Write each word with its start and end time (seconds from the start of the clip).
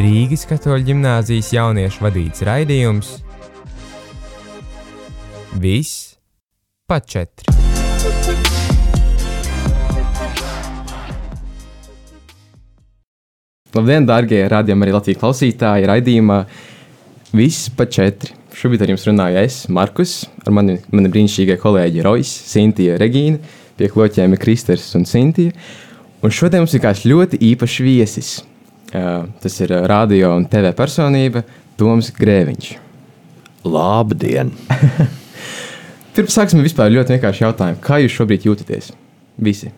Rīgas 0.00 0.46
katoļu 0.46 0.86
ģimnāzijas 0.86 1.50
jauniešu 1.56 2.04
vadīts 2.04 2.44
raidījums 2.46 3.16
Viss 5.60 6.14
pa 6.86 7.00
četri. 7.02 7.50
Labdien, 13.70 14.06
darbie 14.06 14.40
radījumi, 14.50 14.86
arī 14.86 14.94
Latvijas 14.96 15.20
klausītāji. 15.20 15.86
Radījumā 15.90 16.38
viss 17.38 17.70
pa 17.76 17.86
četri. 17.86 18.39
Šobrīd 18.60 18.82
ar 18.84 18.90
jums 18.92 19.06
runāju 19.08 19.38
es, 19.40 19.54
Markus, 19.72 20.10
ar 20.44 20.52
mani, 20.52 20.74
mani 20.92 21.08
brīnišķīgie 21.08 21.54
kolēģi 21.62 22.02
Rojas, 22.04 22.28
Sintīna, 22.50 22.98
Regīna, 23.00 23.38
pie 23.78 23.88
kloķiem 23.88 24.34
ir 24.36 24.42
Kristers 24.42 24.84
un 24.98 25.06
Sintīna. 25.08 25.54
Un 26.20 26.34
šodien 26.36 26.60
mums 26.60 26.74
ir 26.76 26.82
kāds 26.84 27.06
ļoti 27.08 27.40
īpašs 27.54 27.76
viesis. 27.80 28.28
Uh, 28.90 29.30
tas 29.40 29.56
ir 29.64 29.72
radio 29.88 30.34
un 30.36 30.44
TV 30.52 30.74
personība 30.76 31.40
Toms 31.80 32.10
Grēviņš. 32.18 32.68
Labdien! 33.64 34.52
Pirms 36.18 36.36
sāksim 36.36 36.60
vispār 36.60 36.92
ļoti 36.92 37.16
vienkārši 37.16 37.46
jautājumu. 37.46 37.80
Kā 37.80 38.02
jūs 38.04 38.18
šobrīd 38.18 38.44
jūtaties? 38.44 38.90
Visi. 39.40 39.72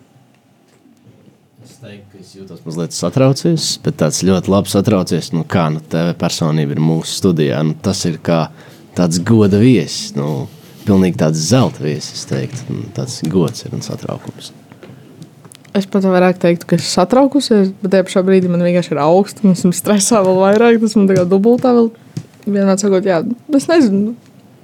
Teiktu, 1.82 2.08
ka 2.08 2.18
es 2.18 2.34
jūtos 2.34 2.66
mazliet 2.66 2.94
satraucies, 2.94 3.70
bet 3.82 3.96
tāds 4.02 4.20
ļoti 4.26 4.50
labi 4.50 4.70
satraucies. 4.74 5.30
Nu, 5.34 5.46
kā 5.46 5.68
nu, 5.70 5.78
TV 5.86 6.18
personība 6.18 6.74
ir 6.74 6.82
mūsu 6.82 7.14
studijā. 7.20 7.62
Nu, 7.66 7.78
tas 7.78 8.02
ir 8.10 8.18
kā 8.22 8.44
tāds 8.98 9.20
goda 9.24 9.60
viesis. 9.62 10.12
Nu, 10.16 10.48
pilnīgi 10.86 11.20
tāds 11.22 11.42
zelta 11.50 11.84
viesis, 11.84 12.26
teiktu. 12.28 12.66
Nu, 12.70 12.88
tāds 12.96 13.20
gods 13.30 13.66
ir 13.66 13.76
un 13.76 13.84
satraukums. 13.84 14.52
Es 15.72 15.86
pat 15.88 16.04
vairāk 16.04 16.36
teiktu, 16.36 16.66
ka 16.68 16.76
esmu 16.76 16.90
satraukusies, 16.90 17.70
bet 17.80 17.94
tajā 17.94 18.04
pašā 18.04 18.22
brīdī 18.26 18.50
man 18.52 18.60
vienkārši 18.60 18.92
ir 18.92 19.00
augsts. 19.00 19.40
Es 19.40 19.62
esmu 19.62 19.72
stresā 19.76 20.20
vēl 20.24 20.36
vairāk, 20.42 20.82
tas 20.82 20.98
man 20.98 21.08
tagad 21.08 21.30
dubultā 21.32 21.72
vēl 21.72 21.88
vienā 22.44 22.76
sakot, 22.76 23.06
jā, 23.06 23.22
es 23.56 23.68
nezinu, 23.70 24.12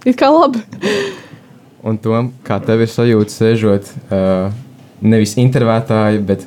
ir 0.04 0.18
kā 0.18 0.28
labi. 0.34 0.60
Un 1.86 1.96
Tom, 2.02 2.32
kā 2.44 2.58
tev 2.60 2.82
ir 2.84 2.90
sajūta 2.92 3.32
sēžot 3.32 3.88
uh, 3.88 4.50
nevis 5.00 5.36
intervētāja, 5.40 6.20
bet 6.28 6.44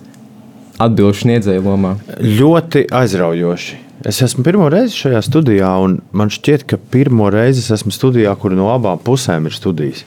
atbildžu 0.82 1.26
sniedzēja 1.26 1.64
lomā? 1.66 1.96
Ļoti 2.20 2.86
aizraujoši. 3.02 3.80
Es 4.02 4.18
esmu 4.26 4.42
pirmo 4.42 4.66
reizi 4.72 4.98
šajā 4.98 5.20
studijā, 5.22 5.70
un 5.84 6.00
man 6.18 6.32
šķiet, 6.34 6.64
ka 6.66 6.80
pirmo 6.94 7.28
reizi 7.30 7.62
es 7.62 7.70
esmu 7.76 7.94
studijā, 7.94 8.32
kur 8.40 8.56
no 8.58 8.72
abām 8.74 8.98
pusēm 8.98 9.46
ir 9.46 9.54
studijas. 9.54 10.02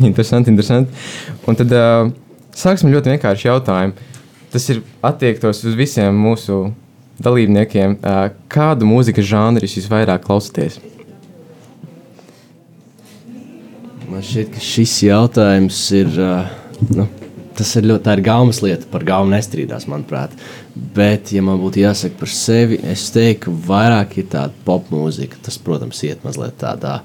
Interesanti, 0.00 0.48
interesanti. 0.48 1.02
Un 1.44 1.58
tad 1.58 1.74
uh, 1.76 2.08
sāksim 2.56 2.88
ļoti 2.94 3.12
vienkārši 3.12 3.50
jautājumu. 3.50 4.08
Tas 4.50 4.68
ir 4.72 4.80
attiektos 5.04 5.60
uz 5.68 5.76
visiem 5.76 6.16
mūsu 6.16 6.70
dalībniekiem. 7.20 7.98
Uh, 8.00 8.22
kādu 8.48 8.88
mūzikas 8.88 9.28
žanru 9.28 9.68
jūs 9.68 9.76
visvairāk 9.82 10.24
klausāties? 10.24 10.80
Man 14.08 14.24
šķiet, 14.24 14.54
ka 14.56 14.68
šis 14.70 14.96
jautājums 15.04 15.84
ir. 16.00 16.16
Uh, 16.16 16.88
nu, 16.96 17.10
tas 17.60 17.76
ir 17.76 17.90
ļoti 17.90 18.06
tā 18.06 18.16
ir 18.16 18.24
gaumas 18.24 18.62
lieta, 18.64 18.88
par 18.88 19.04
gaumu 19.04 19.34
nestrīdās, 19.34 19.84
manuprāt. 19.90 20.32
Bet, 20.80 21.30
ja 21.34 21.42
man 21.44 21.60
būtu 21.60 21.82
jāsaka 21.82 22.16
par 22.18 22.30
sevi, 22.32 22.80
es 22.88 23.08
teiktu, 23.14 23.46
ka 23.46 23.56
vairāk 23.68 24.16
ir 24.22 24.30
tāda 24.32 24.64
popmūzika. 24.66 25.38
Tas, 25.44 25.58
protams, 25.60 26.00
iet 26.06 26.24
mazliet 26.26 26.56
tādā, 26.60 27.00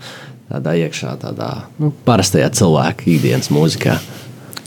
tādā 0.49 0.75
iekšā, 0.85 1.15
tādā 1.21 1.49
nu, 1.81 1.91
parastajā 2.07 2.49
cilvēka 2.55 3.09
ikdienas 3.11 3.51
mūzikā. 3.53 3.99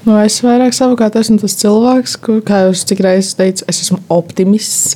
Nu, 0.06 0.14
es 0.22 0.38
vairāk 0.44 0.76
savukārt 0.76 1.18
esmu 1.18 1.40
tas 1.42 1.56
cilvēks, 1.58 2.14
kur, 2.22 2.38
kā 2.46 2.62
jau 2.66 2.74
cik 2.90 3.02
reizes 3.04 3.34
teicu, 3.36 3.64
es 3.68 3.82
esmu 3.82 3.98
optimists. 4.14 4.94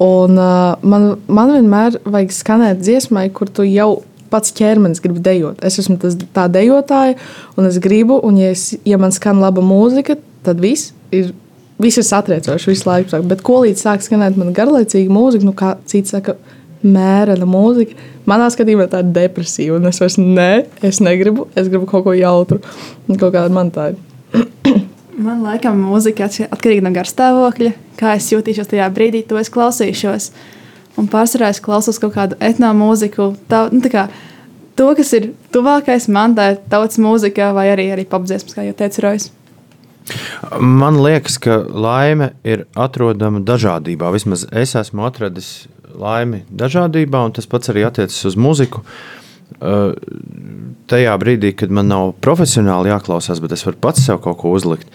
Un, 0.00 0.38
uh, 0.38 0.76
man, 0.86 1.14
man 1.26 1.52
vienmēr 1.56 1.98
vajag 2.06 2.32
skanēt 2.32 2.82
dziesmai, 2.84 3.26
kur 3.34 3.50
tu 3.50 3.66
jau 3.66 4.04
pats 4.32 4.54
ķermenis 4.54 5.02
grib 5.04 5.18
dejot. 5.24 5.62
Es 5.66 5.78
esmu 5.82 5.98
tas, 6.02 6.16
tā 6.36 6.46
dejotāja, 6.52 7.18
un 7.58 7.68
es 7.68 7.80
gribu, 7.82 8.18
un 8.24 8.38
ja, 8.40 8.52
es, 8.54 8.72
ja 8.86 8.98
man 9.00 9.14
skan 9.14 9.42
laba 9.42 9.64
mūzika, 9.64 10.18
tad 10.46 10.62
viss 10.64 10.92
ir. 11.14 11.32
Viss 11.82 11.98
ir 11.98 12.06
satriecoši 12.06 12.70
visu 12.70 12.86
laiku, 12.86 13.10
saka, 13.10 13.26
bet 13.26 13.42
ko 13.42 13.64
līdz 13.64 13.80
sāk 13.82 14.04
skanēt 14.04 14.36
man 14.38 14.52
garlaicīga 14.54 15.10
mūzika, 15.10 15.46
nu 15.46 15.54
kā 15.58 15.74
cits 15.90 16.14
saka, 16.14 16.36
mērena 16.84 17.48
mūzika. 17.48 17.96
Manā 18.28 18.46
skatījumā 18.52 18.86
tā 18.92 19.02
ir 19.02 19.12
depresija, 19.16 19.74
un 19.76 19.88
es 19.90 20.00
vairs 20.00 20.16
ne, 20.20 20.64
es 20.84 21.00
negribu, 21.04 21.48
es 21.58 21.68
gribu 21.72 21.88
kaut 21.90 22.06
ko 22.06 22.14
jautru. 22.16 22.60
Kaut 23.10 23.32
kāda 23.34 23.50
man 23.52 23.72
tā 23.74 23.92
ir. 23.92 24.02
Man 25.14 25.44
liekas, 25.44 25.76
mūzika 25.78 26.26
atkarīga 26.26 26.82
no 26.82 26.90
garstāvokļa. 26.90 27.70
Kā 28.00 28.16
es 28.18 28.26
jutīšos 28.32 28.66
tajā 28.72 28.88
brīdī, 28.90 29.20
to 29.28 29.38
es 29.38 29.50
klausīšos. 29.54 30.32
Un 30.98 31.06
pārsvarā 31.10 31.52
es 31.54 31.60
klausos 31.62 32.00
kaut 32.02 32.16
kādu 32.16 32.38
etnomūziku. 32.42 33.28
Tā, 33.46 33.68
nu, 33.70 33.78
tā 33.84 33.92
kā, 33.92 34.04
to, 34.74 34.88
kas 34.98 35.14
ir 35.14 35.30
tuvākais 35.54 36.08
man, 36.10 36.34
tā 36.34 36.48
ir 36.56 36.60
tautas 36.66 36.98
mūzika 36.98 37.52
vai 37.54 37.68
arī, 37.76 37.92
arī 37.94 38.08
popdziesmas, 38.10 38.58
kā 38.58 38.66
jau 38.66 38.74
teica 38.82 39.06
Rojas. 39.06 39.30
Man 40.60 41.00
liekas, 41.00 41.38
ka 41.40 41.62
laime 41.64 42.34
ir 42.44 42.66
atrodama 42.76 43.40
dažādībā. 43.44 44.12
Vismaz 44.14 44.44
es 44.52 44.74
esmu 44.76 45.06
atradis 45.08 45.66
laimi 45.94 46.42
dažādībā, 46.52 47.22
un 47.24 47.34
tas 47.36 47.48
pats 47.48 47.72
arī 47.72 47.86
attiecas 47.88 48.20
uz 48.28 48.36
muziku. 48.36 48.84
Uh, 49.60 49.92
tajā 50.90 51.12
brīdī, 51.20 51.52
kad 51.56 51.72
man 51.72 51.88
nav 51.88 52.14
profesionāli 52.24 52.90
jāklausās, 52.90 53.40
bet 53.44 53.54
es 53.54 53.64
varu 53.64 53.78
pats 53.80 54.02
sev 54.04 54.18
kaut 54.24 54.40
ko 54.40 54.54
uzlikt, 54.56 54.88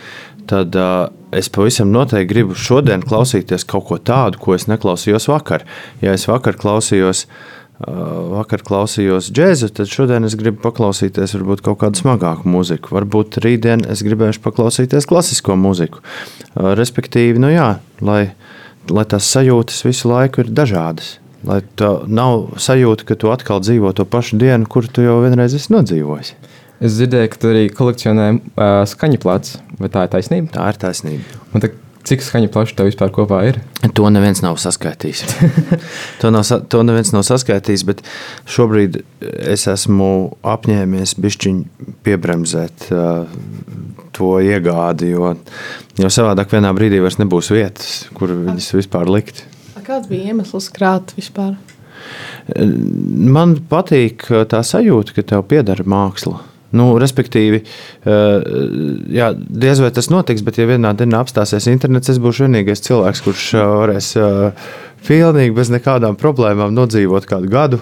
tad 0.49 0.75
uh, 0.77 1.07
es 1.33 1.49
pavisam 1.53 1.93
noteikti 1.93 2.29
gribu 2.29 2.57
šodien 2.57 3.05
klausīties 3.05 3.65
kaut 3.69 3.87
ko 3.89 3.99
tādu, 4.01 4.41
ko 4.41 4.57
es 4.57 4.67
neklausījos 4.69 5.29
vakar. 5.31 5.65
Ja 6.03 6.17
es 6.17 6.25
vakar 6.29 6.57
klausījos 6.59 7.25
uh, 7.25 7.58
vakar 7.79 8.63
klausījos 8.66 9.29
džēzu, 9.31 9.69
tad 9.78 9.91
šodien 9.91 10.28
es 10.28 10.35
gribu 10.40 10.59
paklausīties 10.66 11.38
varbūt 11.38 11.63
kaut 11.63 11.79
kādu 11.84 12.01
smagāku 12.01 12.50
mūziku. 12.51 12.91
Varbūt 12.97 13.40
rītdien 13.45 13.85
es 13.88 14.03
gribēšu 14.03 14.44
paklausīties 14.44 15.07
klasisko 15.07 15.56
mūziku. 15.59 16.03
Respektīvi, 16.56 17.39
nu 17.39 17.53
jā, 17.53 17.69
lai, 18.03 18.22
lai 18.91 19.07
tās 19.07 19.31
sajūtas 19.31 19.85
visu 19.88 20.12
laiku 20.12 20.44
ir 20.44 20.51
dažādas. 20.51 21.18
Lai 21.47 21.62
tā 21.79 21.94
nav 22.12 22.57
sajūta, 22.59 23.06
ka 23.07 23.16
tu 23.16 23.31
atkal 23.31 23.62
dzīvo 23.63 23.94
to 23.95 24.03
pašu 24.03 24.41
dienu, 24.41 24.68
kur 24.68 24.89
tu 24.91 25.06
jau 25.06 25.22
vienreiz 25.23 25.56
esi 25.56 25.72
nodzīvojis. 25.72 26.34
Es 26.84 26.95
dzirdēju, 26.95 27.29
ka 27.31 27.39
tu 27.39 27.51
arī 27.51 27.63
kolekcionē 27.75 28.25
uh, 28.35 28.81
skaņu 28.88 29.19
plats. 29.23 29.56
Vai 29.79 29.88
tā 29.91 30.03
ir 30.03 30.12
taisnība? 30.12 30.51
Tā 30.56 30.68
ir 30.72 30.79
taisnība. 30.79 31.39
Un 31.56 31.63
tad, 31.63 31.79
cik 32.07 32.23
skaņu 32.23 32.49
plaši 32.53 32.75
tev 32.77 32.89
vispār 32.89 33.11
kopā 33.13 33.41
ir? 33.49 33.59
To 33.97 34.09
neviens 34.13 34.41
nav 34.45 34.57
saskaitījis. 34.61 35.23
to, 36.21 36.31
nav, 36.33 36.45
to 36.71 36.83
neviens 36.87 37.11
nav 37.15 37.25
saskaitījis, 37.27 37.85
bet 37.89 38.03
šobrīd 38.49 39.01
es 39.21 39.67
esmu 39.71 40.09
apņēmies 40.47 41.15
bišķiņu 41.19 41.93
piebremzēt 42.07 42.89
uh, 42.95 43.39
to 44.15 44.35
iegādi, 44.43 45.13
jo, 45.13 45.33
jo 45.99 46.11
savādāk 46.13 46.55
vienā 46.55 46.73
brīdī 46.75 47.01
vairs 47.03 47.19
nebūs 47.21 47.51
vietas, 47.53 48.03
kur 48.17 48.33
viņas 48.35 48.73
vispār 48.79 49.11
likt. 49.11 49.45
Kāds 49.89 50.05
bija 50.05 50.35
iemesls 50.35 50.67
krāt 50.69 51.15
vispār? 51.17 51.55
Man 52.59 53.55
patīk 53.69 54.27
tā 54.49 54.61
sajūta, 54.65 55.15
ka 55.15 55.25
tev 55.33 55.45
pieder 55.49 55.81
māksla. 55.81 56.43
Nu, 56.75 56.91
respektīvi, 57.02 57.63
jā, 58.06 59.31
diez 59.34 59.80
vai 59.81 59.90
tas 59.96 60.12
notiks, 60.13 60.44
bet, 60.46 60.59
ja 60.62 60.68
vienā 60.69 60.91
dienā 60.97 61.24
apstāsies 61.24 61.66
internets, 61.72 62.12
es 62.13 62.19
būšu 62.22 62.46
vienīgais 62.46 62.84
cilvēks, 62.85 63.24
kurš 63.25 63.47
varēs 63.57 64.12
pilnīgi 65.07 65.56
bez 65.57 65.74
nekādām 65.74 66.19
problēmām 66.19 66.75
nodzīvot 66.78 67.25
kādu 67.30 67.50
gadu. 67.50 67.81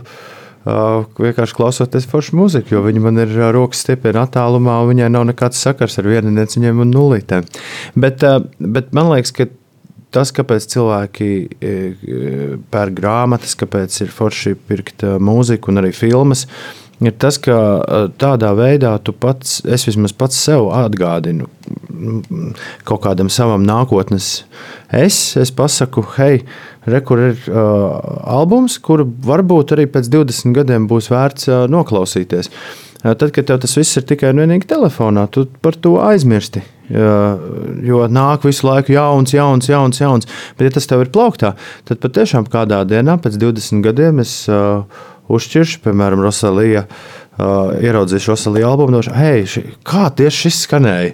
Vienkārši 0.68 1.56
klausoties 1.56 2.08
foršu 2.08 2.40
mūziku, 2.40 2.76
jo 2.76 2.82
viņa 2.84 3.04
man 3.04 3.20
ir 3.24 3.36
rokas 3.56 3.84
stipri 3.84 4.16
attālumā, 4.20 4.80
un 4.84 4.92
viņai 4.94 5.12
nav 5.16 5.28
nekāds 5.30 5.60
sakars 5.64 6.00
ar 6.00 6.08
vieniem 6.08 6.82
un 6.84 6.92
nulītēm. 6.92 7.48
Bet, 7.96 8.24
bet 8.60 8.96
man 8.96 9.12
liekas, 9.14 9.36
ka 9.36 9.48
tas, 10.16 10.32
kāpēc 10.36 10.68
cilvēki 10.72 11.30
pērk 12.72 13.00
grāmatas, 13.00 13.56
kāpēc 13.60 13.96
ir 14.04 14.12
forši 14.16 14.56
pirkt 14.68 15.04
mūziku 15.04 15.72
un 15.72 15.84
arī 15.84 15.92
filmas, 15.96 16.48
ir 16.48 16.87
tas, 17.20 17.38
ka 17.38 17.58
tādā 18.18 18.54
veidā 18.58 18.96
tu 19.04 19.14
pats, 19.14 19.60
es 19.66 19.86
vismaz 19.86 20.16
pats 20.18 20.40
sev 20.48 20.72
atgādinu 20.74 21.50
kaut 22.88 23.04
kādam 23.06 23.30
savam 23.34 23.66
nākotnes. 23.68 24.46
Es, 24.94 25.20
es 25.40 25.52
pasaku, 25.54 26.04
hei, 26.18 26.42
re, 26.88 27.02
kur 27.06 27.22
ir 27.30 27.48
uh, 27.52 27.98
albums, 28.38 28.78
kuru 28.84 29.08
varbūt 29.28 29.76
arī 29.76 29.88
pēc 29.92 30.10
20 30.14 30.56
gadiem 30.58 30.88
būs 30.90 31.12
vērts 31.12 31.50
uh, 31.52 31.66
noklausīties. 31.72 32.52
Uh, 33.04 33.14
tad, 33.14 33.30
kad 33.36 33.50
tev 33.50 33.62
tas 33.64 33.76
viss 33.78 34.00
ir 34.00 34.08
tikai 34.08 34.32
un 34.34 34.44
vienīgi 34.44 34.70
telefonā, 34.70 35.28
tu 35.32 35.48
par 35.62 35.78
to 35.78 35.98
aizmirsti. 36.04 36.64
Jo 36.88 38.06
nāk 38.08 38.46
visu 38.48 38.64
laiku 38.64 38.94
jauns, 38.94 39.34
jauns, 39.36 39.68
jauns, 39.68 39.98
jauns. 40.00 40.30
Bet, 40.56 40.70
ja 40.70 40.78
tas 40.78 40.88
tev 40.88 41.02
ir 41.04 41.10
plauktā, 41.12 41.50
tad 41.84 42.00
patiešām 42.00 42.48
kādā 42.48 42.80
dienā 42.88 43.18
pēc 43.20 43.36
20 43.42 43.84
gadiem 43.84 44.24
es 44.24 44.38
uh, 44.48 44.86
uzšķiršu, 45.34 45.84
piemēram, 45.86 46.24
Rosalija 46.24 46.86
uh, 46.88 47.76
ieraudzīšu 47.84 48.34
Rosaliju 48.34 48.70
albumu, 48.70 48.98
došu, 48.98 49.14
hei, 49.18 49.46
ši, 49.50 49.64
kā 49.88 50.08
tieši 50.18 50.48
šis 50.48 50.66
skanēja. 50.68 51.14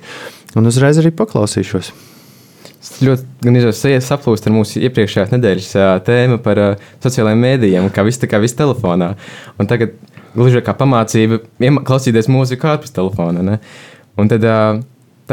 Un 0.60 0.70
uzreiz 0.70 1.00
arī 1.02 1.14
paklausīšos. 1.18 1.94
Es 2.84 2.98
ļoti 3.00 3.46
gan 3.46 3.58
izsmeļos 3.58 4.08
saplūst 4.10 4.50
ar 4.50 4.54
mūsu 4.54 4.82
iepriekšējās 4.84 5.32
nedēļas 5.32 5.70
ā, 5.80 5.92
tēmu 6.04 6.40
par 6.44 6.60
ā, 6.60 6.66
sociālajiem 7.04 7.46
mēdījiem, 7.46 7.88
kā 7.96 8.04
viss 8.04 8.20
tā 8.20 8.28
kā 8.30 8.42
viss 8.44 8.58
telefonā. 8.60 9.14
Un 9.58 9.70
tagad 9.72 9.96
gluži 10.36 10.62
kā 10.66 10.76
pamācība 10.78 11.40
klausīties 11.88 12.28
mūziku 12.32 12.74
ārpus 12.74 12.94
telefona. 12.94 13.46
Ne? 13.46 13.60
Un 14.20 14.30
tad 14.30 14.44
ā, 14.44 14.58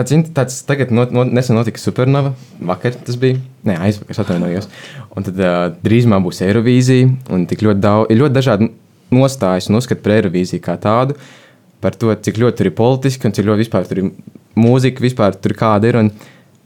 tāds, 0.00 0.31
tāds 0.37 0.58
tagad 0.69 0.93
not, 0.94 1.12
not, 1.14 1.31
nesen 1.37 1.58
notika 1.58 1.81
supernova, 1.81 2.32
vakar 2.73 2.97
tas 3.06 3.19
bija, 3.20 3.38
ne, 3.69 3.76
aizvakar 3.87 4.23
atvainojos. 4.25 4.69
Un 5.17 5.26
tad 5.26 5.41
ā, 5.44 5.55
drīzumā 5.85 6.19
būs 6.25 6.43
Eirovīzija 6.47 7.11
un 7.35 7.47
tik 7.50 7.64
ļoti 7.67 7.85
daudz, 7.85 8.11
ir 8.12 8.23
ļoti 8.23 8.37
dažādi 8.37 8.70
nostājas 9.14 9.69
un 9.70 9.81
uzskati 9.81 10.05
par 10.05 10.17
Eirovīziju 10.17 10.64
kā 10.64 10.76
tādu, 10.81 11.17
par 11.81 11.97
to, 11.99 12.12
cik 12.14 12.41
ļoti 12.43 12.61
tur 12.61 12.70
ir 12.70 12.76
politiski 12.79 13.29
un 13.29 13.37
cik 13.37 13.49
ļoti 13.49 13.64
vispār 13.64 13.88
tur 13.88 14.02
ir 14.02 14.11
mūzika, 14.58 15.05
vispār 15.05 15.37
tur 15.41 15.56
kāda 15.58 15.91
ir. 15.91 16.00
Un 16.00 16.11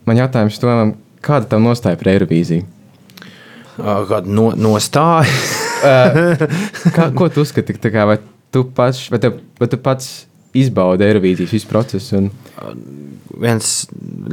man 0.08 0.20
jautājums 0.20 0.60
tomēr, 0.62 0.94
kāda 1.24 1.50
tā 1.54 1.60
nostāja 1.62 2.00
par 2.00 2.12
Eirovīziju? 2.14 2.66
Uh, 3.74 4.04
Kāda 4.06 4.30
no, 4.30 4.52
nostāja? 4.54 5.26
Kā, 6.94 7.08
ko 7.16 7.26
tu 7.32 7.42
uzskati? 7.42 7.74
Kā, 7.82 8.04
vai, 8.06 8.20
tu 8.54 8.62
pats, 8.76 9.08
vai, 9.10 9.18
tev, 9.22 9.40
vai 9.58 9.68
tu 9.70 9.80
pats 9.82 10.12
izbaudi 10.54 11.06
Eirovīzijas 11.08 11.54
visu 11.54 11.70
procesu? 11.70 12.20
Un, 12.20 12.30
viens 13.40 13.70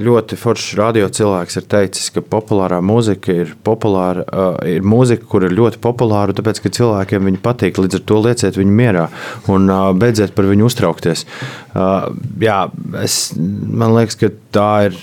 ļoti 0.02 0.38
foršs 0.40 0.76
radio 0.80 1.08
cilvēks 1.12 1.58
ir 1.60 1.66
teicis, 1.72 2.10
ka 2.14 2.24
populārā 2.24 2.80
mūzika 2.86 3.34
ir, 3.44 3.54
populāra, 3.66 4.24
uh, 4.26 4.60
ir 4.68 4.86
mūzika, 4.86 5.26
kur 5.30 5.46
ir 5.48 5.56
ļoti 5.58 5.82
populāra, 5.84 6.36
tāpēc, 6.38 6.62
ka 6.64 6.74
cilvēkiem 6.78 7.30
viņa 7.30 7.42
patīk. 7.44 7.80
Līdz 7.82 8.00
ar 8.00 8.06
to 8.08 8.20
lieciet 8.26 8.60
viņu 8.60 8.76
mierā 8.78 9.08
un 9.52 9.68
uh, 9.72 9.90
beidziet 9.98 10.36
par 10.38 10.48
viņu 10.50 10.70
uztraukties. 10.70 11.26
Uh, 11.72 12.12
jā, 12.42 12.60
es, 13.02 13.20
man 13.38 13.96
liekas, 13.98 14.20
ka 14.22 14.32
tā 14.54 14.72
ir. 14.90 15.02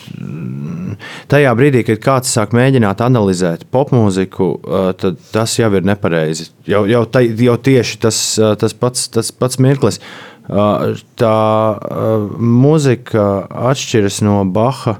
Tajā 1.30 1.50
brīdī, 1.54 1.84
kad 1.86 2.00
kāds 2.02 2.32
sāk 2.34 2.54
mēģināt 2.56 3.02
analizēt 3.04 3.66
popmūziku, 3.74 4.48
uh, 4.56 4.88
tad 4.98 5.20
tas 5.34 5.54
jau 5.60 5.70
ir 5.78 5.86
nepareizi. 5.86 6.48
Jau, 6.68 6.82
jau, 6.90 7.04
tai, 7.08 7.28
jau 7.38 7.54
tieši 7.68 8.00
tas, 8.02 8.18
uh, 8.40 8.56
tas, 8.58 8.74
pats, 8.74 9.06
tas 9.14 9.30
pats 9.34 9.60
mirklis. 9.62 10.00
Uh, 10.02 10.37
tā 10.48 11.38
uh, 11.76 12.28
mūzika 12.40 13.24
atšķiras 13.68 14.22
no 14.24 14.40
Baha 14.48 14.96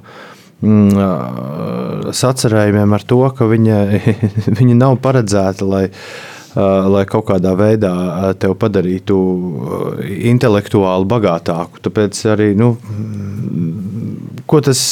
mm, 0.61 0.91
uh, 0.93 2.11
sacerējumiem 2.13 2.93
ar 2.93 3.07
to, 3.09 3.23
ka 3.37 3.49
viņa, 3.49 3.79
viņa 4.59 4.77
nav 4.77 4.99
paredzēta, 5.05 5.69
lai, 5.69 5.85
uh, 5.89 6.89
lai 6.93 7.07
kaut 7.09 7.31
kādā 7.31 7.55
veidā 7.57 7.95
uh, 7.95 8.29
tevi 8.37 8.59
padarītu 8.61 9.17
uh, 9.17 10.05
intelektuāli 10.05 11.09
bagātāku. 11.09 11.81
Tāpēc 11.89 12.23
arī, 12.35 12.53
nu, 12.59 12.75
mm, 12.77 14.45
ko 14.51 14.61
tas, 14.69 14.85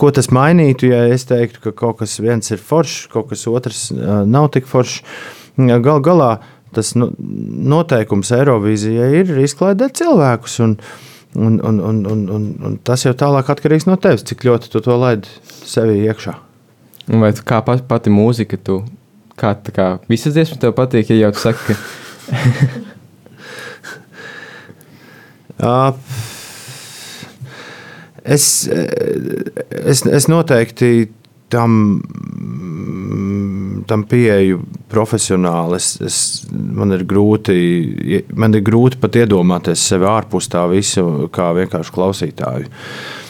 ko 0.00 0.10
tas 0.16 0.32
mainītu, 0.32 0.88
ja 0.94 1.04
es 1.12 1.28
teiktu, 1.28 1.60
ka 1.68 1.76
kaut 1.84 2.00
kas 2.00 2.16
viens 2.24 2.56
ir 2.56 2.62
foršs, 2.62 3.10
kaut 3.12 3.34
kas 3.34 3.44
otrs 3.52 3.90
uh, 3.92 4.22
nav 4.24 4.48
tik 4.56 4.70
foršs. 4.70 5.02
Gal 5.54 6.00
galā 6.02 6.32
tas 6.74 6.92
nu, 6.98 7.10
noteikums 7.74 8.32
Eirovīzijai 8.36 9.10
ir 9.22 9.32
izklaidēt 9.44 9.96
cilvēkus. 10.00 10.58
Un, 10.64 10.76
un, 11.34 11.58
un, 11.58 11.80
un, 11.80 12.02
un, 12.10 12.26
un, 12.36 12.48
un 12.68 12.76
tas 12.86 13.06
jau 13.06 13.14
tālāk 13.18 13.50
atkarīgs 13.54 13.88
no 13.88 13.96
tevis, 14.00 14.26
cik 14.28 14.46
ļoti 14.46 14.70
tu 14.72 14.82
to 14.84 14.98
laidi 15.00 15.30
sevi 15.64 16.02
iekšā. 16.04 16.36
vai 17.20 17.32
tu 17.36 17.44
kā 17.46 17.60
pat, 17.66 17.84
pati 17.88 18.12
mūzika, 18.14 18.58
tu 18.60 18.82
kā, 19.40 19.54
kā 19.74 19.88
visas 20.08 20.36
dziesmas 20.36 20.62
tev 20.62 20.76
patīk, 20.78 21.10
ja 21.10 21.26
jau 21.26 21.34
tu 21.36 21.46
saki, 21.48 21.74
ka 21.74 22.82
Uh, 25.54 25.92
Es, 28.24 28.64
es, 29.84 30.00
es 30.08 30.26
noteikti 30.32 31.10
tam, 31.52 31.98
tam 33.90 34.06
pieeju 34.10 34.62
profesionāli. 34.92 35.80
Es, 35.80 35.90
es, 36.04 36.20
man, 36.52 36.94
ir 36.96 37.04
grūti, 37.08 38.24
man 38.36 38.56
ir 38.56 38.64
grūti 38.66 39.00
pat 39.02 39.18
iedomāties 39.20 39.84
sevi 39.90 40.08
ārpus 40.08 40.48
tā 40.52 40.64
visa, 40.72 41.04
kā 41.34 41.50
vienkārši 41.58 41.94
klausītāju. 41.98 42.70
Uh, 42.70 43.22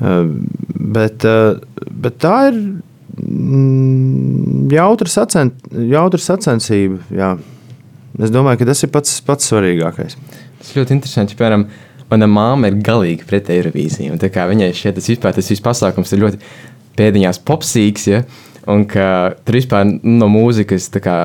Bet, 0.00 1.26
uh, 1.28 1.60
bet 1.92 2.16
tā 2.22 2.36
ir 2.48 2.56
mm, 3.20 4.70
jautra, 4.72 5.10
sacen, 5.12 5.52
jautra 5.90 6.22
sacensība. 6.24 7.02
Jā. 7.12 7.34
Es 8.20 8.32
domāju, 8.32 8.62
ka 8.62 8.70
tas 8.70 8.80
ir 8.84 8.90
pats, 8.94 9.18
pats 9.24 9.50
svarīgākais. 9.52 10.16
tas 10.62 10.72
ļoti 10.76 10.96
interesanti. 10.96 11.36
Piemēram, 11.36 11.66
mana 12.10 12.28
māma 12.30 12.70
ir 12.70 12.80
galīgi 12.84 13.28
pret 13.28 13.52
Eirovīziju. 13.52 14.16
Viņai 14.16 14.70
šeit 14.76 14.96
tas 14.96 15.10
vispār 15.12 15.36
tas 15.36 15.52
viss 15.52 15.64
pasākums 15.64 16.16
ir 16.16 16.24
ļoti 16.24 16.40
pēdiņās 17.00 17.42
popsīgs. 17.48 18.06
Ja? 18.12 18.22
Un 18.70 18.84
ka 18.88 19.34
tur 19.44 19.56
vispār 19.58 19.88
no 20.04 20.28
mūzikas 20.30 20.90
kā 21.00 21.18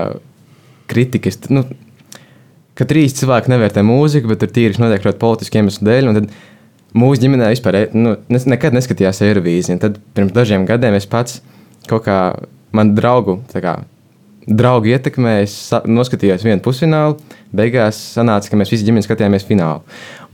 kritikas. 0.89 1.41
Nu, 1.51 1.65
ka 2.75 2.87
trīs 2.87 3.15
cilvēki 3.19 3.51
nevērtē 3.51 3.83
mūziku, 3.85 4.31
bet 4.31 4.43
tur 4.43 4.51
tīri 4.55 4.79
notiek 4.81 5.05
ļoti 5.05 5.21
politiski 5.21 5.61
iemeslu 5.61 5.87
dēļ. 5.91 6.11
un 6.11 6.21
tad 6.21 6.35
Mūsu 6.95 7.25
ģimenē 7.25 7.49
vispār 7.51 7.75
nu, 7.91 8.13
nes- 8.31 8.45
nekad 8.47 8.71
neskatījās 8.71 9.19
Eirovīziju. 9.25 9.81
Tad 9.81 9.97
pirms 10.15 10.31
dažiem 10.31 10.63
gadiem 10.65 10.95
es 10.95 11.05
pats 11.05 11.41
kaut 11.89 12.05
kā 12.05 12.19
man 12.71 12.93
draugu, 12.95 13.41
kā, 13.51 13.73
draugu 14.47 14.91
ietekmē, 14.93 15.41
es 15.43 15.53
sa- 15.69 15.81
noskatījos 15.85 16.43
vienu 16.45 16.61
pusfinālu. 16.61 17.17
Beigās 17.55 17.97
sanāca, 18.15 18.49
ka 18.49 18.57
mēs 18.57 18.71
visi 18.71 18.85
ģimene 18.85 19.05
skatījāmies 19.05 19.47
finālu. 19.47 19.81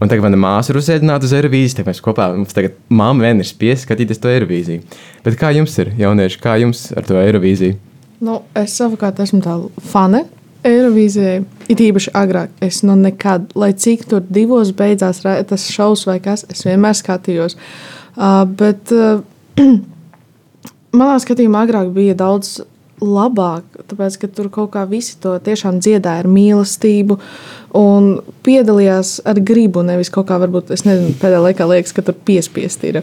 Un 0.02 0.10
tagad 0.10 0.24
mana 0.26 0.38
māsa 0.38 0.72
ir 0.72 0.80
uzsēdināta 0.80 1.24
uz 1.24 1.34
Eirovīziju. 1.34 1.76
Tad 1.76 1.86
mēs 1.86 2.02
kopā, 2.02 2.36
mums 2.36 2.54
tagad 2.54 2.74
mamma 2.90 3.28
vien 3.28 3.40
ir 3.40 3.46
spiest 3.46 3.86
skatīties 3.86 4.20
to 4.20 4.28
Eirovīziju. 4.28 4.82
Bet 5.24 5.38
kā 5.38 5.54
jums 5.56 5.78
ir, 5.80 5.94
jaunieši, 5.98 6.40
kā 6.42 6.60
jums 6.60 6.92
ar 6.98 7.04
to 7.04 7.14
Eirovīziju? 7.14 7.78
Nu, 8.22 8.42
es 8.56 8.74
savukārt 8.78 9.20
esmu 9.20 9.42
tā 9.42 9.56
fane. 9.92 10.26
Eirovīzijai 10.64 11.44
ir 11.74 11.80
īpaši 11.88 12.12
agrāk. 12.14 12.50
Es 12.62 12.84
nu 12.86 12.96
nekad, 12.96 13.48
lai 13.58 13.72
cik 13.74 14.06
tur 14.10 14.22
divos 14.22 14.74
beidzās 14.78 15.24
tas 15.24 15.70
šovs 15.74 16.06
vai 16.06 16.20
kas, 16.22 16.46
es 16.50 16.62
vienmēr 16.68 16.94
skatījos. 16.98 17.58
Uh, 18.12 18.44
bet 18.46 18.92
uh, 18.94 19.24
manā 21.00 21.18
skatījumā 21.24 21.64
agrāk 21.66 21.90
bija 21.96 22.18
daudz 22.20 22.60
labāk, 23.02 23.66
tāpēc 23.90 24.18
ka 24.22 24.30
tur 24.30 24.50
kaut 24.54 24.72
kā 24.76 24.86
visi 24.90 25.18
to 25.22 25.34
tiešām 25.42 25.80
dziedāja 25.82 26.22
ar 26.22 26.30
mīlestību 26.30 27.18
un 27.78 28.12
piedalījās 28.46 29.16
ar 29.28 29.42
gribu. 29.42 29.84
Nevis 29.86 30.12
kaut 30.14 30.30
kā, 30.30 30.38
varbūt, 30.42 30.70
es 30.76 30.86
nezinu, 30.86 31.16
pēdējā 31.22 31.42
laikā 31.48 31.68
liekas, 31.72 31.96
ka 31.98 32.06
tur 32.06 32.18
piespiest 32.28 32.86
ir. 32.88 33.02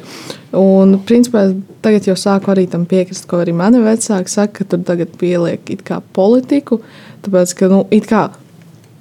Un, 0.56 0.98
principā, 1.08 1.48
tagad 1.84 2.06
jau 2.08 2.16
sāku 2.18 2.54
arī 2.54 2.68
tam 2.70 2.86
piekrist, 2.88 3.26
ko 3.30 3.42
arī 3.42 3.56
mani 3.56 3.82
vecāki 3.84 4.32
saka, 4.32 4.60
ka 4.60 4.68
tur 4.72 4.84
tagad 4.86 5.18
pieliek 5.20 5.74
it 5.74 5.82
kā 5.86 6.00
politiku. 6.16 6.80
Tāpēc, 7.26 7.56
ka, 7.58 7.72
nu, 7.72 7.82
it 7.94 8.06
kā, 8.10 8.28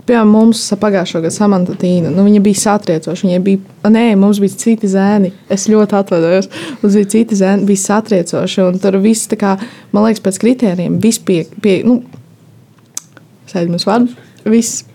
piemēram, 0.08 0.30
mums 0.32 0.62
pagājušā 0.82 1.22
gada 1.24 1.36
samanta 1.36 1.76
tīna, 1.80 2.10
nu, 2.14 2.24
viņa 2.26 2.42
bija 2.46 2.62
satriecoša. 2.62 3.28
Viņa 3.28 3.42
bija, 3.46 3.62
nē, 3.94 4.06
mums 4.20 4.40
bija 4.44 4.56
citi 4.64 4.90
zēni. 4.92 5.34
Es 5.54 5.68
ļoti 5.72 5.98
atvainojos. 6.00 6.50
Mums 6.82 6.98
bija 7.00 7.10
citi 7.14 7.38
zēni, 7.40 7.68
bija 7.68 7.84
satriecoši. 7.84 8.62
Un 8.66 8.80
tur 8.84 9.00
viss, 9.04 9.30
kā, 9.40 9.58
man 9.96 10.08
liekas, 10.08 10.24
pēc 10.26 10.40
kritērijiem, 10.44 11.00
viss 11.04 11.20
pie, 11.24 11.42
pie, 11.64 11.80
nu, 11.88 12.00
sēdz 13.52 13.74
mums 13.74 13.88
vārdu. 13.88 14.16
Viss, 14.48 14.86